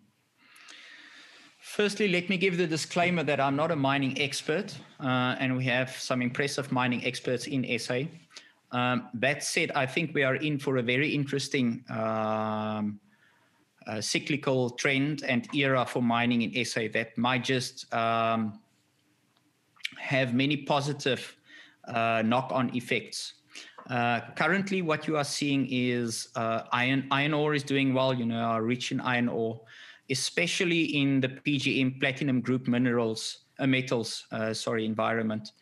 [1.71, 5.63] Firstly, let me give the disclaimer that I'm not a mining expert, uh, and we
[5.63, 8.01] have some impressive mining experts in SA.
[8.73, 12.99] Um, that said, I think we are in for a very interesting um,
[13.87, 18.59] uh, cyclical trend and era for mining in SA that might just um,
[19.97, 21.37] have many positive
[21.87, 23.35] uh, knock-on effects.
[23.89, 28.13] Uh, currently, what you are seeing is uh, iron iron ore is doing well.
[28.13, 29.61] You know, are rich in iron ore,
[30.11, 34.25] especially in the PGM platinum group minerals, uh, metals.
[34.31, 35.53] Uh, sorry, environment.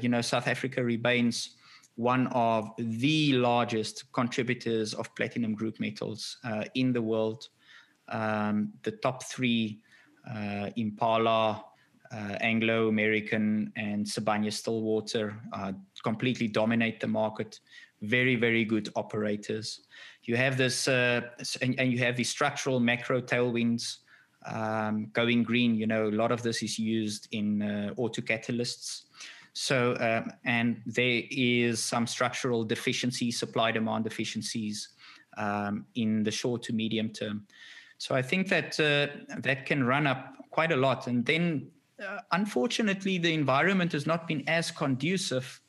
[0.00, 1.56] you know, South Africa remains
[2.00, 7.48] one of the largest contributors of platinum group metals uh, in the world.
[8.08, 9.80] Um, the top three,
[10.34, 11.62] uh, Impala,
[12.10, 15.72] uh, Anglo American, and Sibanye Stillwater, uh,
[16.02, 17.60] completely dominate the market.
[18.00, 19.80] Very, very good operators.
[20.30, 21.22] You have this, uh,
[21.60, 23.96] and, and, you have these structural macro tailwinds
[24.46, 25.74] um, going green.
[25.74, 29.06] You know, a lot of this is used in uh, auto catalysts.
[29.54, 34.90] So, um, and there is some structural deficiency, supply demand deficiencies
[35.36, 37.48] um, in the short to medium term.
[37.98, 39.08] So I think that uh,
[39.40, 41.08] that can run up quite a lot.
[41.08, 45.60] And then, uh, unfortunately, the environment has not been as conducive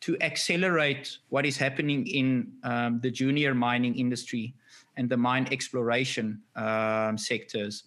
[0.00, 4.54] to accelerate what is happening in um, the junior mining industry
[4.96, 7.84] and the mine exploration um, sectors.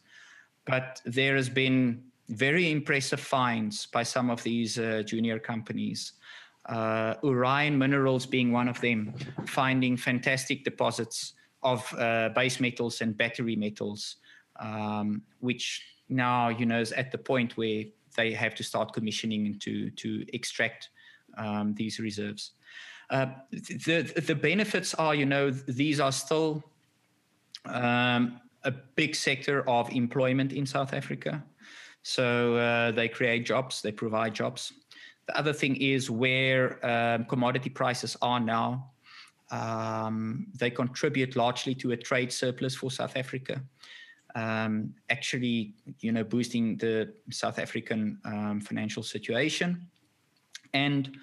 [0.65, 6.13] But there has been very impressive finds by some of these uh, junior companies.
[6.67, 9.13] Uh, Orion Minerals being one of them,
[9.45, 11.33] finding fantastic deposits
[11.63, 14.17] of uh, base metals and battery metals,
[14.59, 17.83] um, which now you know is at the point where
[18.15, 20.89] they have to start commissioning to to extract
[21.37, 22.51] um, these reserves.
[23.09, 26.63] Uh, the the benefits are you know these are still
[27.65, 31.43] um, a big sector of employment in South Africa.
[32.03, 34.73] So uh, they create jobs, they provide jobs.
[35.27, 38.91] The other thing is where um, commodity prices are now.
[39.51, 43.61] Um, they contribute largely to a trade surplus for South Africa.
[44.33, 49.87] Um, actually, you know, boosting the South African um, financial situation.
[50.73, 51.17] And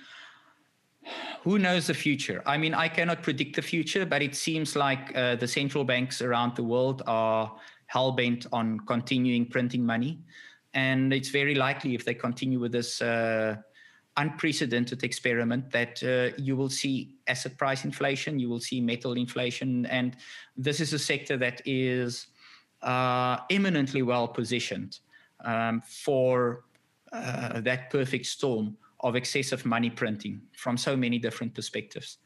[1.42, 2.42] who knows the future?
[2.46, 6.20] I mean, I cannot predict the future, but it seems like uh, the central banks
[6.20, 10.18] around the world are hell bent on continuing printing money.
[10.74, 13.56] And it's very likely if they continue with this uh,
[14.18, 19.86] unprecedented experiment that uh, you will see asset price inflation, you will see metal inflation,
[19.86, 20.16] and
[20.56, 22.26] this is a sector that is
[22.82, 24.98] uh, eminently well positioned
[25.44, 26.64] um, for
[27.12, 32.18] uh, that perfect storm of excessive money printing from so many different perspectives.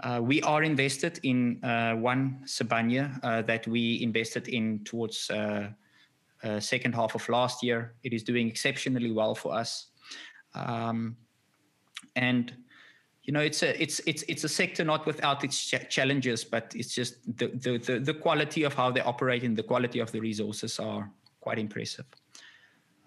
[0.00, 5.30] Uh, we are invested in uh, one Sibanye uh, that we invested in towards
[6.60, 7.94] second half of last year.
[8.02, 9.86] It is doing exceptionally well for us.
[10.54, 11.16] Um,
[12.14, 12.52] and
[13.24, 16.72] you know it's a it's it's it's a sector not without its ch- challenges but
[16.76, 20.10] it's just the, the, the the quality of how they operate and the quality of
[20.12, 21.10] the resources are
[21.40, 22.06] quite impressive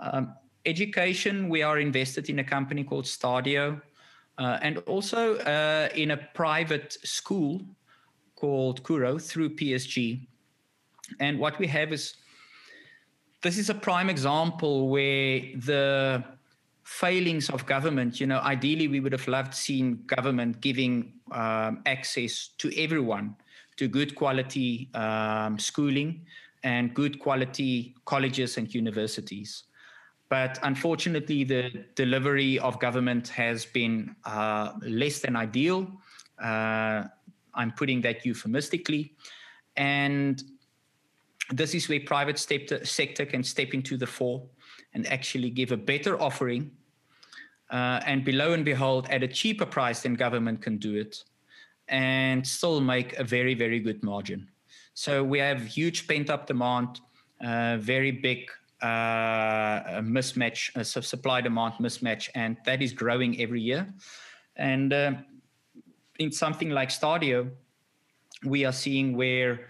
[0.02, 0.34] um,
[0.66, 3.82] education we are invested in a company called Stadio
[4.38, 7.62] uh, and also uh, in a private school
[8.36, 10.28] called Curro through PSG
[11.20, 12.16] and what we have is
[13.42, 16.24] this is a prime example where the
[16.90, 18.20] failings of government.
[18.20, 23.36] You know, ideally, we would have loved seeing government giving um, access to everyone
[23.78, 26.26] to good quality um, schooling
[26.64, 29.64] and good quality colleges and universities.
[30.30, 35.92] But unfortunately, the delivery of government has been uh, less than ideal.
[36.42, 37.06] Uh,
[37.56, 39.16] I'm putting that euphemistically.
[39.76, 40.44] And
[41.52, 44.44] this is where private sector can step into the fore
[44.94, 46.72] and actually give a better offering
[47.70, 51.24] uh, and below and behold, at a cheaper price than government can do it,
[51.88, 54.48] and still make a very, very good margin.
[54.94, 57.00] So we have huge pent up demand,
[57.46, 58.50] uh, very big
[58.82, 63.94] uh, mismatch, uh, supply demand mismatch, and that is growing every year.
[64.56, 65.12] And uh,
[66.20, 67.50] in something like Stadio,
[68.44, 69.68] we are seeing where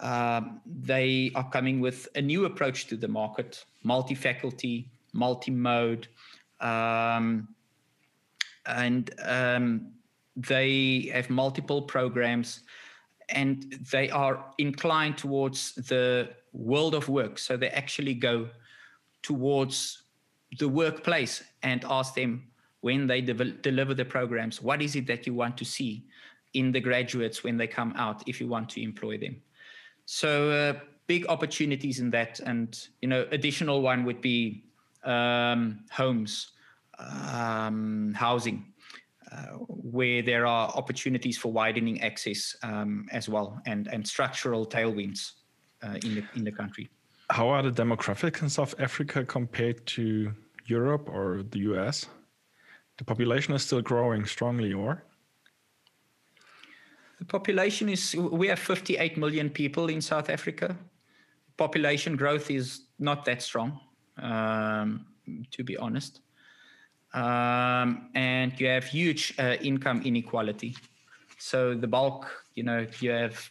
[0.00, 6.08] um, they are coming with a new approach to the market, multi-faculty, multi-mode,
[6.60, 7.48] um,
[8.66, 9.92] and um,
[10.36, 12.60] they have multiple programs
[13.28, 17.38] and they are inclined towards the world of work.
[17.38, 18.48] So they actually go
[19.22, 20.02] towards
[20.58, 22.44] the workplace and ask them
[22.80, 26.04] when they de- deliver the programs, what is it that you want to see
[26.54, 29.40] in the graduates when they come out if you want to employ them?
[30.04, 34.64] So uh, big opportunities in that, and you know, additional one would be
[35.04, 36.52] um, homes,
[36.98, 38.66] um, housing.
[39.30, 45.32] Uh, where there are opportunities for widening access um, as well, and and structural tailwinds
[46.02, 46.88] in the in the country.
[47.30, 50.32] How are the demographics in South Africa compared to
[50.66, 52.06] Europe or the US?
[52.98, 55.02] The population is still growing strongly, or?
[57.18, 60.76] The population is, we have 58 million people in South Africa.
[61.56, 63.80] Population growth is not that strong,
[64.18, 65.06] um,
[65.52, 66.20] to be honest.
[67.14, 70.76] Um, and you have huge uh, income inequality.
[71.38, 73.50] So the bulk, you know, you have,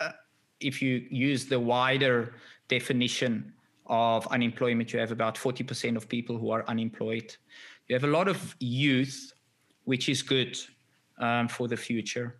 [0.00, 0.12] uh,
[0.60, 2.34] if you use the wider
[2.68, 3.52] definition
[3.86, 7.34] of unemployment, you have about 40% of people who are unemployed.
[7.88, 9.32] You have a lot of youth,
[9.84, 10.58] which is good
[11.18, 12.38] um, for the future.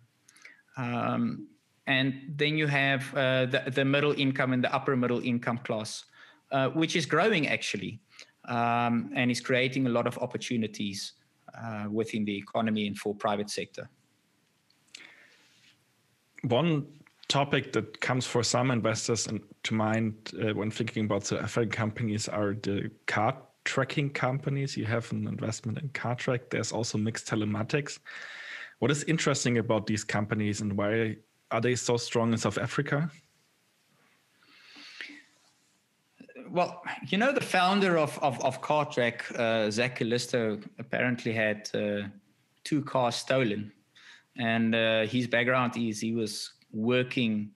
[0.77, 1.47] Um,
[1.87, 6.05] and then you have uh, the, the, middle income and the upper middle income class,
[6.51, 7.99] uh, which is growing actually
[8.47, 11.13] um, and is creating a lot of opportunities
[11.57, 13.89] uh, within the economy and for private sector.
[16.43, 16.85] One
[17.29, 21.71] topic that comes for some investors and to mind uh, when thinking about the African
[21.71, 24.75] companies are the car tracking companies.
[24.75, 26.49] You have an investment in Cartrack.
[26.49, 27.99] There's also MiX Telematics.
[28.79, 31.17] What is interesting about these companies and why
[31.51, 33.11] are they so strong in South Africa?
[36.49, 42.07] Well, you know, the founder of of, of Cartrack, uh, Zak Calisto, apparently had uh,
[42.63, 43.71] two cars stolen,
[44.35, 47.51] and uh, his background is he was working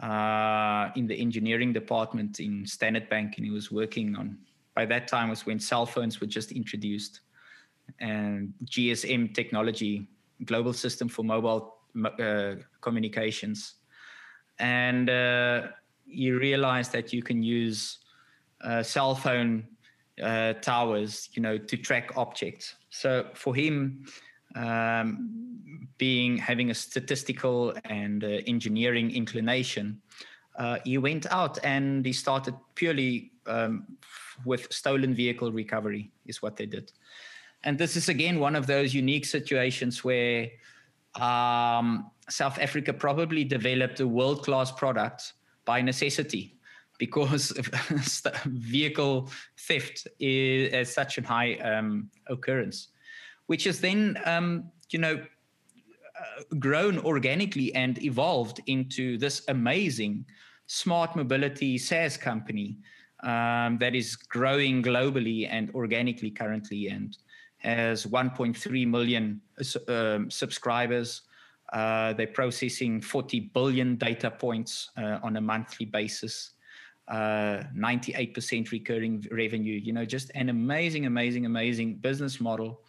[0.00, 4.38] uh, in the engineering department in Standard Bank, and he was working on.
[4.74, 7.20] By that time was when cell phones were just introduced,
[8.00, 10.08] and GSM technology,
[10.44, 11.76] global system for mobile
[12.18, 13.74] uh, communications,
[14.58, 15.68] and uh,
[16.06, 17.98] you realize that you can use
[18.62, 19.66] uh, cell phone
[20.22, 22.76] uh, towers, you know, to track objects.
[22.90, 24.04] So for him,
[24.54, 30.00] um, being having a statistical and uh, engineering inclination,
[30.56, 33.86] uh, he went out and he started purely um,
[34.44, 36.92] with stolen vehicle recovery, is what they did.
[37.64, 40.48] And this is again one of those unique situations where
[41.14, 45.34] um, South Africa probably developed a world class product
[45.64, 46.56] by necessity
[46.98, 47.52] because
[48.46, 52.88] vehicle theft is, such a high um, occurrence
[53.46, 60.24] which has then, um, you know, uh, grown organically and evolved into this amazing
[60.66, 62.76] smart mobility SaaS company
[63.22, 67.16] um, that is growing globally and organically currently and
[67.58, 71.22] has 1.3 million uh, um, subscribers.
[71.72, 76.52] Uh, they're processing 40 billion data points uh, on a monthly basis.
[77.08, 82.82] Uh, 98% recurring revenue, you know, just an amazing, amazing, amazing business model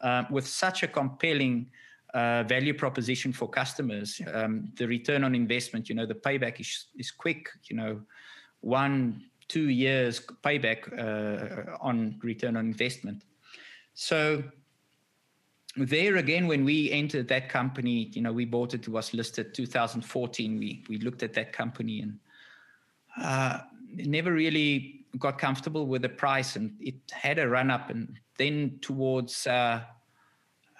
[0.00, 1.70] uh, with such a compelling
[2.14, 4.20] uh, value proposition for customers.
[4.32, 8.00] Um, the return on investment, you know, the payback is, is quick, you know,
[8.60, 13.24] one, two years payback uh, on return on investment.
[13.94, 14.42] So
[15.76, 19.54] there again, when we entered that company, you know, we bought it, it was listed
[19.54, 20.58] 2014.
[20.58, 22.18] We, we looked at that company and
[23.20, 23.60] uh,
[23.94, 28.78] never really got comfortable with the price and it had a run up and then
[28.80, 29.82] towards uh,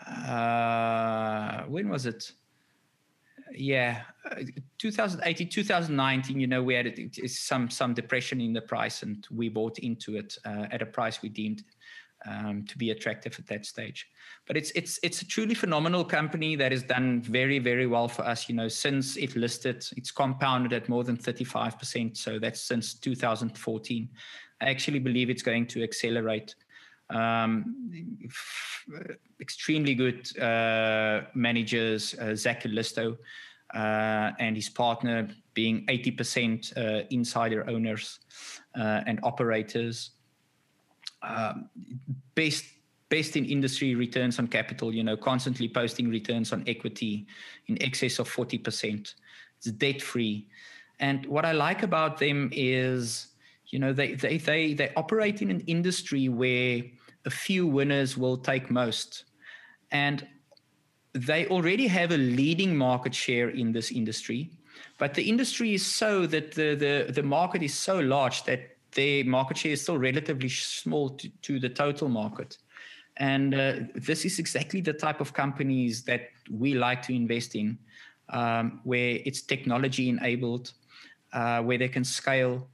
[0.09, 2.33] uh, when was it?
[3.53, 4.03] Yeah,
[4.79, 6.41] 2018, 2019.
[6.41, 6.95] You know, we had
[7.27, 11.21] some some depression in the price, and we bought into it uh, at a price
[11.21, 11.63] we deemed
[12.27, 14.07] um, to be attractive at that stage.
[14.47, 18.23] But it's it's it's a truly phenomenal company that has done very very well for
[18.23, 18.49] us.
[18.49, 22.17] You know, since it listed, it's compounded at more than 35 percent.
[22.17, 24.09] So that's since 2014.
[24.63, 26.55] I actually believe it's going to accelerate
[27.11, 28.87] Um, f-
[29.41, 33.17] extremely good uh, managers, uh, Zak Calisto
[33.75, 38.21] uh, and his partner being 80% uh, insider owners
[38.79, 40.13] uh, and operators.
[41.23, 41.69] Um,
[42.35, 42.65] best
[43.11, 47.27] best in industry returns on capital, you know, constantly posting returns on equity
[47.67, 49.15] in excess of 40%.
[49.59, 50.47] It's debt free.
[51.01, 53.27] And what I like about them is,
[53.67, 56.83] you know, they, they, they, they operate in an industry where
[57.25, 59.25] a few winners will take most.
[59.91, 60.27] And
[61.13, 64.51] they already have a leading market share in this industry.
[64.99, 69.25] But the industry is so that the, the, the market is so large that their
[69.25, 72.59] market share is still relatively small to, to the total market.
[73.17, 77.79] And uh, this is exactly the type of companies that we like to invest in,
[78.31, 80.73] um, where it's technology enabled,
[81.33, 82.69] uh, where they can scale,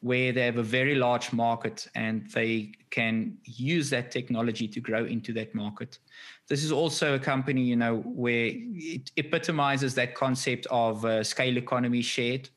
[0.00, 5.04] where they have a very large market and they can use that technology to grow
[5.04, 5.98] into that market.
[6.46, 11.58] This is also a company, you know, where it epitomizes that concept of uh, scale
[11.58, 12.48] economy shared,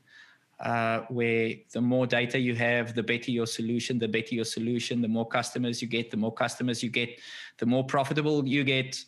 [0.60, 5.02] uh, where the more data you have, the better your solution, the better your solution,
[5.02, 7.20] the more customers you get, the more customers you get,
[7.58, 9.04] the more profitable you get,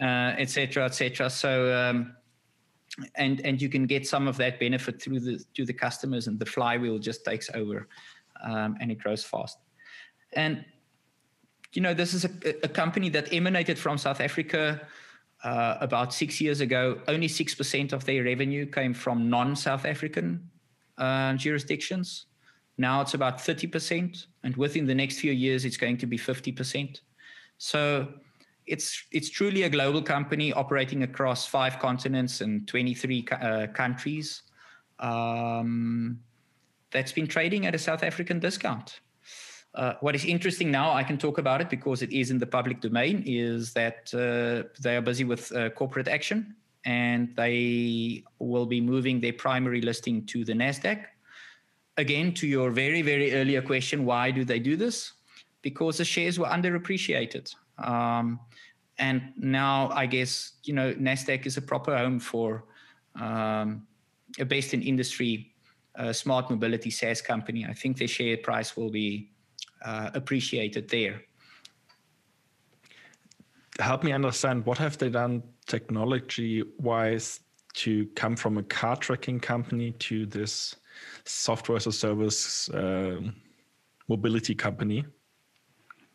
[0.00, 1.26] etc., uh, etc.
[1.26, 2.14] Et so, um,
[3.16, 6.38] and and you can get some of that benefit through the to the customers, and
[6.38, 7.88] the flywheel just takes over,
[8.42, 9.58] um, and it grows fast.
[10.34, 10.64] And
[11.72, 12.30] you know, this is a,
[12.62, 14.86] a company that emanated from South Africa.
[15.42, 20.48] Uh, about six years ago, only 6% of their revenue came from non South African
[20.96, 22.26] uh, jurisdictions.
[22.78, 27.00] Now it's about 30%, and within the next few years, it's going to be 50%.
[27.58, 28.08] So
[28.66, 34.42] it's it's truly a global company operating across five continents and 23 uh, countries.
[34.98, 36.20] Um,
[36.90, 39.00] that's been trading at a South African discount.
[39.74, 42.46] Uh, what is interesting now, I can talk about it because it is in the
[42.46, 46.54] public domain, is that uh, they are busy with uh, corporate action
[46.84, 51.04] and they will be moving their primary listing to the NASDAQ.
[51.96, 55.12] Again, to your very, very earlier question, why do they do this?
[55.62, 57.52] Because the shares were underappreciated.
[57.78, 58.38] Um,
[58.98, 62.64] and now I guess, you know, NASDAQ is a proper home for
[63.20, 63.86] um,
[64.38, 65.54] a based in industry,
[65.96, 67.66] uh, smart mobility SaaS company.
[67.68, 69.30] I think their share price will be
[69.84, 71.22] uh, appreciated there.
[73.80, 77.40] Help me understand what have they done technology wise
[77.74, 80.76] to come from a car tracking company to this
[81.24, 83.20] software as a service uh,
[84.08, 85.04] mobility company?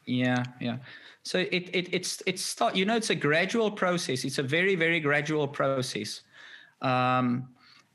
[0.05, 0.77] Yeah yeah
[1.23, 4.75] so it, it it's it's start you know it's a gradual process it's a very
[4.75, 6.21] very gradual process
[6.81, 7.49] um,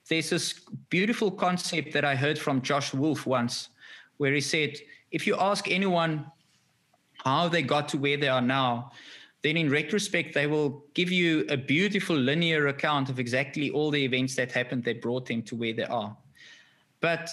[0.08, 0.60] there's this
[0.90, 3.70] beautiful concept that i heard from Josh Wolfe once
[4.18, 4.76] where he said
[5.10, 6.26] if you ask anyone
[7.24, 8.90] how they got to where they are now
[9.44, 14.02] then in retrospect, they will give you a beautiful linear account of exactly all the
[14.02, 16.16] events that happened that brought them to where they are.
[17.00, 17.28] But,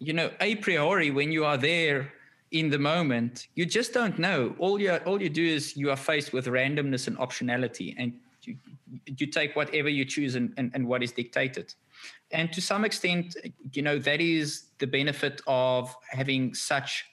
[0.00, 2.12] you know, a priori, when you are there
[2.52, 4.54] in the moment, you just don't know.
[4.58, 8.12] All you, all you do is you are faced with randomness and optionality, and
[8.44, 8.56] you,
[9.18, 11.74] you take whatever you choose and, and, and what is dictated.
[12.30, 13.36] And to some extent,
[13.72, 17.06] you know, that is the benefit of having such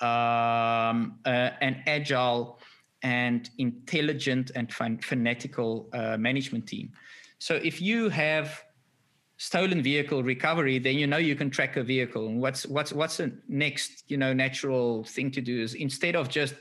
[0.00, 2.58] um, uh, an agile
[3.02, 6.92] and intelligent and fanatical uh, management team.
[7.38, 8.62] So if you have
[9.40, 12.26] stolen vehicle recovery, then you know you can track a vehicle.
[12.28, 16.28] And what's what's what's the next you know natural thing to do is instead of
[16.28, 16.54] just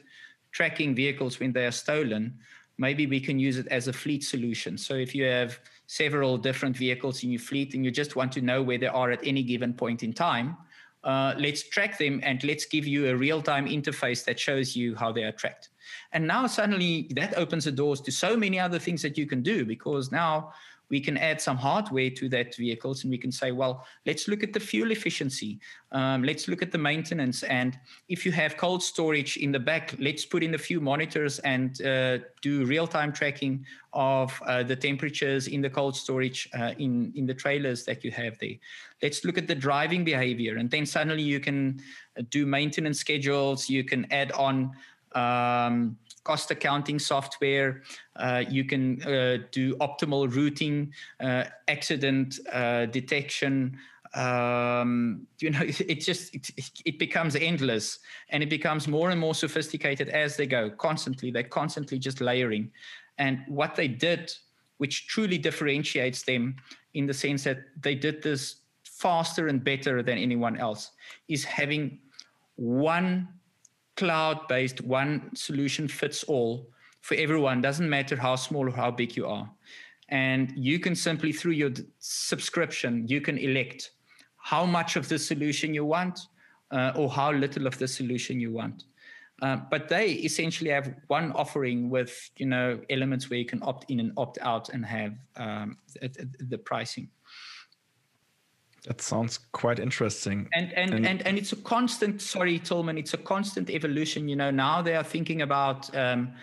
[0.53, 2.39] tracking vehicles when they are stolen,
[2.77, 4.77] maybe we can use it as a fleet solution.
[4.77, 8.41] So if you have several different vehicles in your fleet and you just want to
[8.41, 10.56] know where they are at any given point in time,
[11.03, 15.11] uh, let's track them and let's give you a real-time interface that shows you how
[15.11, 15.69] they are tracked.
[16.14, 19.41] And now suddenly that opens the doors to so many other things that you can
[19.41, 20.53] do because now
[20.89, 24.43] we can add some hardware to that vehicles and we can say well let's look
[24.43, 25.59] at the fuel efficiency.
[25.91, 27.41] Um, let's look at the maintenance.
[27.43, 27.77] And
[28.09, 31.81] if you have cold storage in the back let's put in a few monitors and
[31.81, 37.25] uh, do real-time tracking of uh, the temperatures in the cold storage uh, in in
[37.25, 38.57] the trailers that you have there.
[39.01, 40.57] Let's look at the driving behavior.
[40.57, 41.81] And then suddenly you can
[42.17, 43.69] uh, do maintenance schedules.
[43.69, 44.71] You can add on
[45.14, 47.81] um, cost accounting software.
[48.15, 53.77] Uh, you can uh, do optimal routing, uh, accident uh, detection.
[54.14, 56.49] Um, you know, it, it just it,
[56.86, 57.99] it, becomes endless,
[58.30, 60.69] and it becomes more and more sophisticated as they go.
[60.69, 62.72] Constantly, they're constantly just layering.
[63.18, 64.31] And what they did,
[64.77, 66.56] which truly differentiates them,
[66.94, 70.91] in the sense that they did this faster and better than anyone else,
[71.27, 71.99] is having
[72.56, 73.27] one
[73.99, 76.69] cloud-based one solution fits all
[77.01, 77.61] for everyone.
[77.61, 79.47] Doesn't matter how small or how big you are,
[80.09, 83.91] and you can simply through your subscription you can elect
[84.38, 86.19] how much of the solution you want
[86.71, 88.85] uh, or how little of the solution you want.
[89.41, 93.89] Uh, but they essentially have one offering with you know elements where you can opt
[93.91, 97.09] in and opt out and have um, the, the pricing.
[98.85, 100.47] That sounds quite interesting.
[100.53, 102.22] And and, and and and it's a constant.
[102.22, 102.97] Sorry, Tilman.
[102.97, 104.27] It's a constant evolution.
[104.27, 105.95] You know, now they are thinking about.
[105.95, 106.34] Um,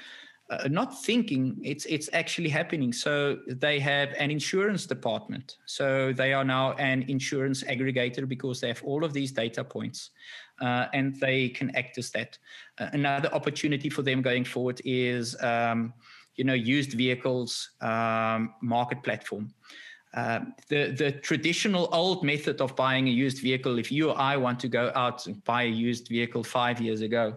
[0.49, 6.33] uh, not thinking it's it's actually happening so they have an insurance department so they
[6.33, 10.11] are now an insurance aggregator because they have all of these data points
[10.61, 12.39] uh, and they can act as that
[12.79, 15.93] uh, another opportunity for them going forward is um,
[16.37, 19.53] you know used vehicles um, market platform
[20.17, 24.37] uh, the the traditional old method of buying a used vehicle if you or i
[24.37, 27.37] want to go out and buy a used vehicle five years ago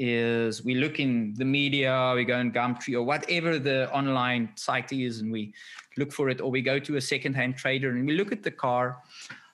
[0.00, 4.92] is we look in the media, we go in Gumtree or whatever the online site
[4.92, 5.52] is, and we
[5.98, 8.50] look for it, or we go to a secondhand trader and we look at the
[8.50, 8.98] car.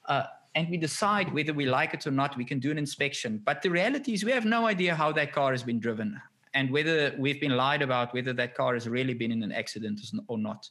[0.04, 0.22] Uh,
[0.54, 2.36] and we decide whether we like it or not.
[2.36, 3.42] We can do an inspection.
[3.44, 6.18] But the reality is, we have no idea how that car has been driven
[6.54, 10.00] and whether we've been lied about whether that car has really been in an accident
[10.28, 10.70] or not.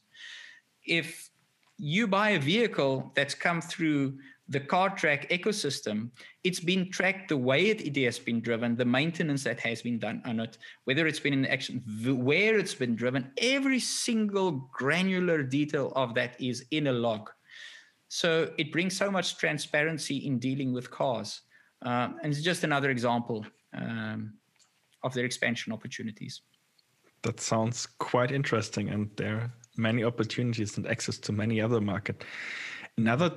[0.84, 1.30] If
[1.78, 6.10] you buy a vehicle that's come through the Cartrack ecosystem,
[6.44, 9.98] it's been tracked the way it, it, has been driven, the maintenance that has been
[9.98, 15.42] done on it, whether it's been in action, where it's been driven, every single granular
[15.42, 17.30] detail of that is in a log.
[18.08, 21.42] So it brings so much transparency in dealing with cars.
[21.82, 23.44] Um, and it's just another example
[23.74, 24.34] um,
[25.02, 26.42] of their expansion opportunities.
[27.22, 28.88] That sounds quite interesting.
[28.90, 32.24] And there many opportunities and access to many other market.
[32.96, 33.30] Another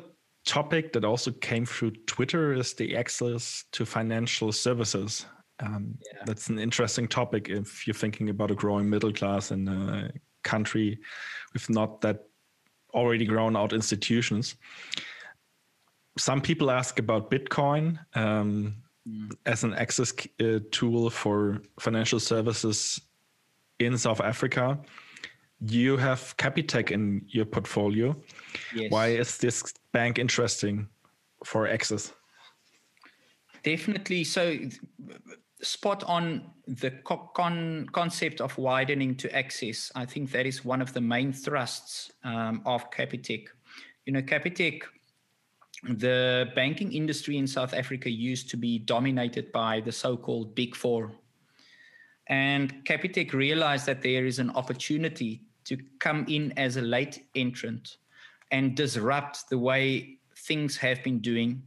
[0.45, 5.25] topic that also came through Twitter is the access to financial services.
[5.59, 6.23] Um, yeah.
[6.25, 10.11] That's an interesting topic if you're thinking about a growing middle class in a
[10.43, 10.99] country
[11.53, 12.25] with not that
[12.93, 14.55] already grown out institutions.
[16.17, 18.75] Some people ask about Bitcoin um,
[19.07, 19.31] mm.
[19.45, 22.99] as an access uh, tool for financial services
[23.79, 24.79] in South Africa.
[25.61, 28.15] You have Capitec in your portfolio.
[28.73, 28.91] Yes.
[28.91, 30.87] Why is this bank interesting
[31.43, 32.13] for access?
[33.63, 34.23] Definitely.
[34.23, 34.57] So,
[35.61, 39.91] spot on the con- concept of widening to access.
[39.95, 43.47] I think that is one of the main thrusts um, of Capitec.
[44.05, 44.83] You know, Capitec,
[45.83, 50.75] the banking industry in South Africa used to be dominated by the so called Big
[50.75, 51.11] Four.
[52.27, 57.97] And Capitec realized that there is an opportunity to come in as a late entrant
[58.51, 61.61] and disrupt the way things have been doing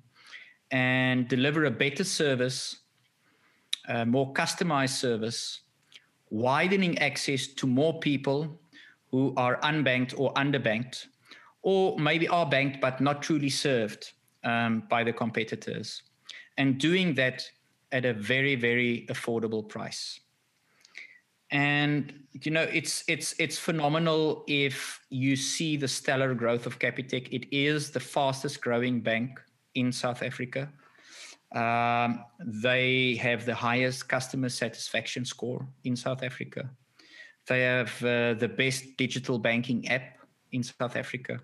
[0.72, 2.80] and deliver a better service,
[3.88, 5.60] a more customized service,
[6.30, 8.60] widening access to more people
[9.12, 11.06] who are unbanked or underbanked,
[11.62, 14.12] or maybe are banked but not truly served
[14.42, 16.02] um, by the competitors,
[16.58, 17.48] and doing that
[17.92, 20.18] at a very, very affordable price
[21.52, 27.28] and you know it's it's it's phenomenal if you see the stellar growth of Capitec.
[27.30, 29.38] It is the fastest growing bank
[29.74, 30.70] in South Africa.
[31.54, 36.70] Um, they have the highest customer satisfaction score in South Africa.
[37.46, 40.16] They have uh, the best digital banking app
[40.52, 41.40] in South Africa.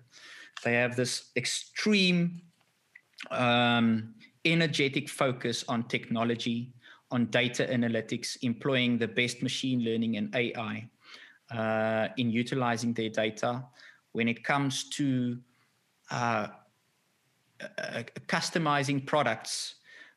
[0.63, 2.41] They have this extreme,
[3.29, 4.15] um,
[4.45, 6.73] energetic focus on technology
[7.11, 10.87] on data analytics, employing the best machine learning and AI
[11.51, 13.63] uh, in utilizing their data.
[14.11, 15.37] When it comes to
[16.11, 16.47] uh,
[17.61, 19.75] uh, customizing products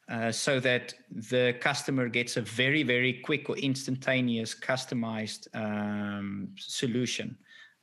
[0.08, 7.36] uh, so that the customer gets a very, very quick or instantaneous customized um, solution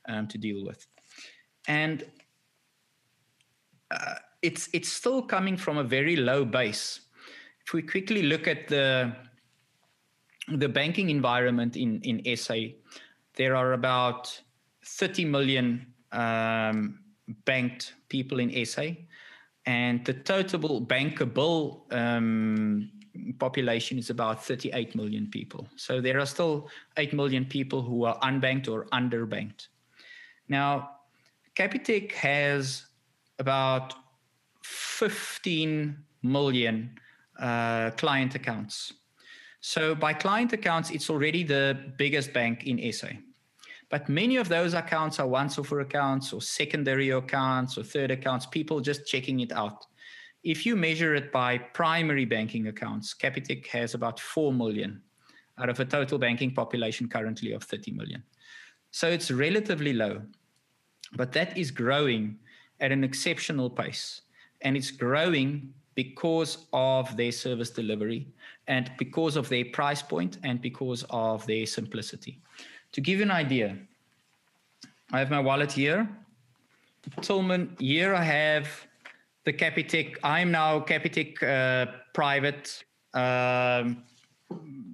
[0.08, 0.86] um, to deal with.
[1.66, 2.04] And
[3.90, 7.00] uh, it's it's still coming from a very low base
[7.70, 9.12] if we quickly look at the
[10.58, 12.74] the banking environment in in SA,
[13.36, 14.42] there are about
[14.84, 16.98] 30 million um,
[17.44, 18.86] banked people in SA,
[19.66, 22.90] and the total bankable um,
[23.38, 25.68] population is about 38 million people.
[25.76, 29.68] So there are still 8 million people who are unbanked or underbanked.
[30.48, 30.90] Now,
[31.54, 32.86] Capitec has
[33.38, 33.94] about
[34.64, 36.98] 15 million
[37.40, 38.92] uh, client accounts.
[39.60, 43.08] So by client accounts, it's already the biggest bank in SA.
[43.90, 48.46] But many of those accounts are once over accounts or secondary accounts or third accounts,
[48.46, 49.86] people just checking it out.
[50.42, 55.02] if you measure it by primary banking accounts, Capitec has about 4 million
[55.58, 58.22] out of a total banking population currently of 30 million.
[58.90, 60.22] So it's relatively low,
[61.14, 62.38] but that is growing
[62.80, 64.22] at an exceptional pace.
[64.62, 68.26] And it's growing because of their service delivery
[68.68, 72.40] and because of their price point and because of their simplicity.
[72.92, 73.76] To give you an idea,
[75.12, 76.08] I have my wallet here.
[77.20, 78.68] Tilman, here I have
[79.44, 80.16] the Capitec.
[80.22, 82.84] I'm now Capitec uh, private
[83.14, 84.04] um,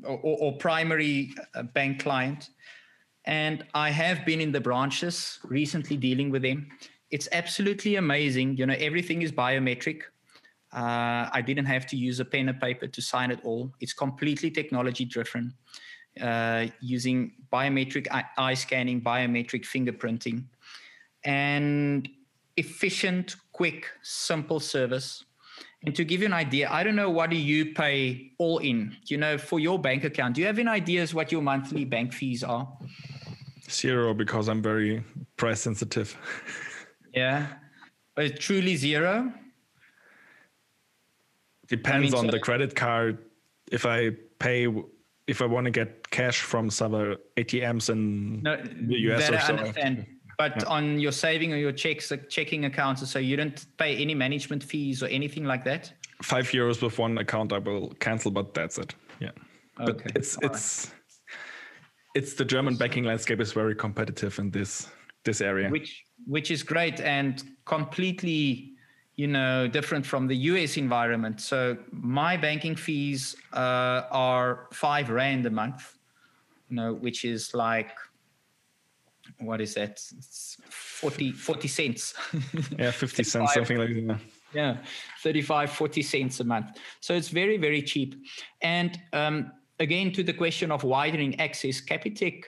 [0.04, 2.50] or, or, primary uh, bank client.
[3.24, 6.68] And I have been in the branches recently dealing with them.
[7.10, 8.56] It's absolutely amazing.
[8.56, 10.02] You know, everything is biometric.
[10.76, 13.72] Uh, I didn't have to use a pen and paper to sign it all.
[13.80, 15.54] It's completely technology driven,
[16.20, 20.44] uh, using biometric eye scanning, biometric fingerprinting,
[21.24, 22.06] and
[22.58, 25.24] efficient, quick, simple service.
[25.86, 28.96] And to give you an idea, I don't know what do you pay all in,
[29.06, 30.34] you know, for your bank account.
[30.34, 32.68] Do you have any ideas what your monthly bank fees are?
[33.70, 35.02] Zero because I'm very
[35.38, 36.14] price sensitive.
[37.14, 37.46] yeah.
[38.14, 39.32] But truly zero?
[41.68, 43.18] Depends I mean, on so the credit card.
[43.72, 44.68] If I pay
[45.26, 46.92] if I want to get cash from some
[47.36, 49.54] ATMs in no, the US or so.
[49.54, 50.06] I understand.
[50.38, 50.68] But yeah.
[50.68, 55.02] on your saving or your checks, checking accounts, so you don't pay any management fees
[55.02, 55.92] or anything like that.
[56.22, 58.94] Five euros with one account, I will cancel, but that's it.
[59.18, 59.30] Yeah,
[59.80, 59.92] okay.
[60.04, 60.94] but it's All it's right.
[62.14, 64.88] it's the German banking landscape is very competitive in this
[65.24, 68.75] this area, which which is great and completely
[69.16, 71.40] you know different from the US environment.
[71.40, 75.98] So my banking fees uh, are five rand a month,
[76.68, 77.90] you know, which is like
[79.38, 80.00] what is that?
[80.16, 82.14] It's 40, 40 cents.
[82.78, 84.20] yeah, 50 cents, something like that.
[84.54, 84.76] Yeah,
[85.22, 86.78] 35, 40 cents a month.
[87.00, 88.14] So it's very, very cheap.
[88.62, 92.44] And um, again, to the question of widening access, Capitec,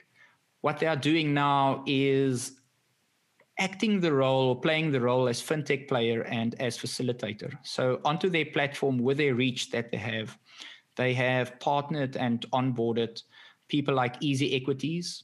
[0.61, 2.58] what they are doing now is
[3.59, 7.51] acting the role or playing the role as fintech player and as facilitator.
[7.63, 10.37] So onto their platform with their reach that they have,
[10.95, 13.21] they have partnered and onboarded
[13.67, 15.23] people like EasyEquities,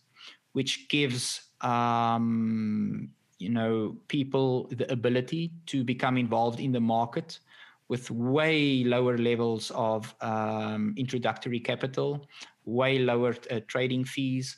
[0.54, 3.10] which gives um,
[3.40, 7.40] you know people the ability to become involved in the market
[7.88, 12.28] with way lower levels of um, introductory capital,
[12.66, 14.58] way lower uh, trading fees.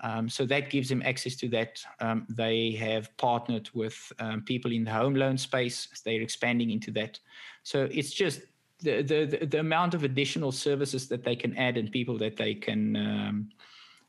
[0.00, 1.82] Um, so that gives them access to that.
[2.00, 5.88] Um, they have partnered with um, people in the home loan space.
[6.04, 7.18] They're expanding into that.
[7.62, 8.42] So it's just
[8.80, 12.54] the, the, the amount of additional services that they can add and people that they
[12.54, 13.48] can um,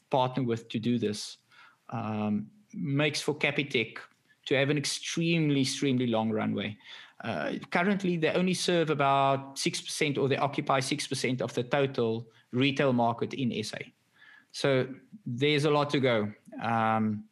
[0.10, 1.38] partner with to do this
[1.90, 3.98] um, makes for Capitec
[4.46, 6.78] to have an extremely, extremely long runway.
[7.24, 12.94] Uh, currently, they only serve about 6% or they occupy 6% of the total retail
[12.94, 13.78] market in SA.
[14.62, 14.88] So
[15.28, 16.32] there's a lot to go.
[16.64, 17.26] Um,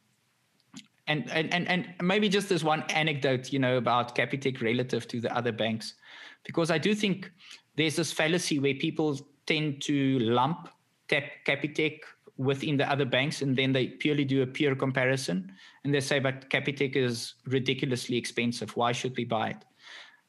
[1.08, 5.20] and, and, and, and maybe just this one anecdote, you know, about Capitec relative to
[5.20, 5.96] the other banks,
[6.44, 7.32] because I do think
[7.78, 10.70] there's this fallacy where people tend to lump
[11.10, 12.02] Capitec
[12.38, 15.52] within the other banks, and then they purely do a peer comparison,
[15.84, 18.76] and they say, "But Capitec is ridiculously expensive.
[18.76, 19.66] Why should we buy it?"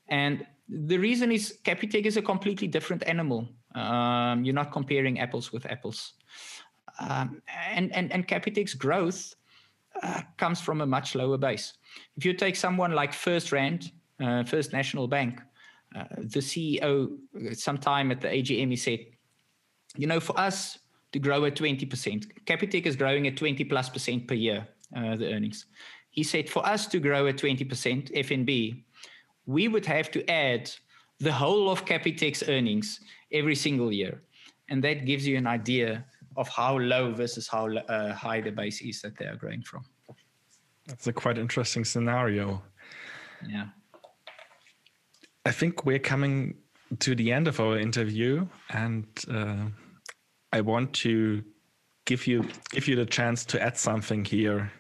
[0.09, 3.49] And the reason is Capitec is a completely different animal.
[3.75, 6.15] Um, you're not comparing apples with apples,
[6.99, 9.35] um, and and and Capitec's growth
[10.03, 11.75] uh, comes from a much lower base.
[12.17, 13.91] If you take someone like FirstRand,
[14.23, 15.41] uh, First National Bank,
[15.95, 17.17] uh, the CEO,
[17.53, 19.01] sometime at the AGM, he said,
[19.97, 20.79] "You know, for us."
[21.13, 22.45] to grow at 20%.
[22.45, 25.65] Capitec is growing at 20 plus percent per year, uh, the earnings.
[26.11, 28.83] He said for us to grow at 20% FNB,
[29.47, 30.71] we would have to add
[31.19, 33.01] the whole of Capitec's earnings
[33.33, 34.23] every single year.
[34.69, 36.05] And that gives you an idea
[36.37, 39.85] of how low versus how uh, high the base is that they are growing from.
[40.87, 42.63] That's a quite interesting scenario.
[43.47, 43.67] Yeah.
[45.45, 46.57] I think we're coming
[47.01, 49.67] to the end of our interview, and uh,
[50.53, 51.43] I want to
[52.05, 54.73] give you give you the chance to add something here,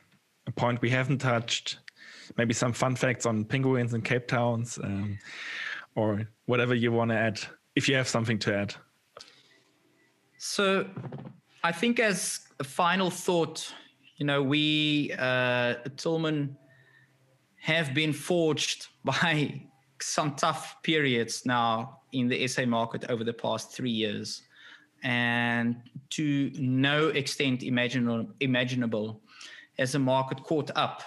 [0.47, 1.79] a point we haven't touched,
[2.37, 5.19] maybe some fun facts on penguins in Cape Towns, um,
[5.95, 7.41] or whatever you want to add,
[7.75, 8.75] if you have something to add.
[10.39, 10.87] So,
[11.63, 13.73] I think as a final thought,
[14.17, 16.57] you know, we uh, Tilman
[17.61, 19.63] have been forged by
[20.01, 24.43] some tough periods now in the SA market over the past three years
[25.03, 25.77] and
[26.11, 29.21] to no extent imaginable,
[29.79, 31.03] as the market caught up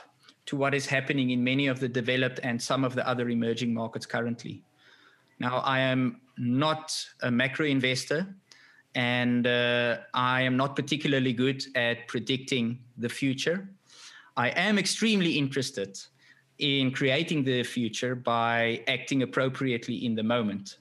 [0.46, 3.74] to what is happening in many of the developed and some of the other emerging
[3.74, 4.64] markets currently.
[5.40, 8.36] Now, I am not a macro investor
[8.96, 13.70] and uh, I am not particularly good at predicting the future.
[14.36, 16.00] I am extremely interested
[16.58, 20.78] in creating the future by acting appropriately in the moment.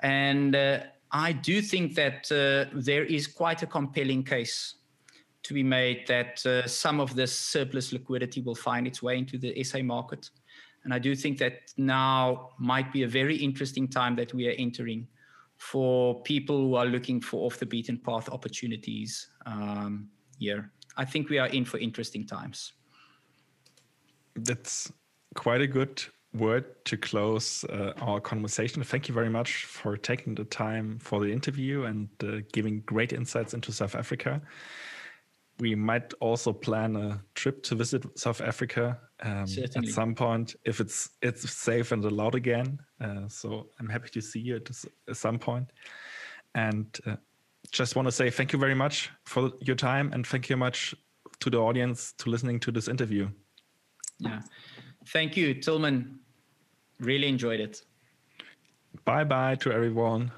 [0.00, 0.80] And uh,
[1.12, 4.74] I do think that uh, there is quite a compelling case
[5.42, 9.38] to be made that uh, some of this surplus liquidity will find its way into
[9.38, 10.30] the SA market.
[10.84, 14.54] And I do think that now might be a very interesting time that we are
[14.58, 15.06] entering
[15.60, 20.08] for people who are looking for off the beaten path opportunities um,
[20.38, 20.72] here.
[20.96, 22.72] I think we are in for interesting times.
[24.34, 24.90] That's
[25.34, 28.82] quite a good word to close uh, our conversation.
[28.82, 33.12] Thank you very much for taking the time for the interview and uh, giving great
[33.12, 34.40] insights into South Africa.
[35.60, 39.46] We might also plan a trip to visit South Africa um,
[39.76, 42.78] at some point if it's it's safe and allowed again.
[43.00, 44.70] Uh, so I'm happy to see you at,
[45.08, 45.70] at some point.
[46.54, 47.16] And uh,
[47.70, 50.94] just want to say thank you very much for your time and thank you much
[51.40, 53.28] to the audience to listening to this interview.
[54.18, 54.40] Yeah.
[55.08, 56.18] Thank you, Tilman.
[56.98, 57.82] Really enjoyed it.
[59.04, 60.32] Bye bye to everyone.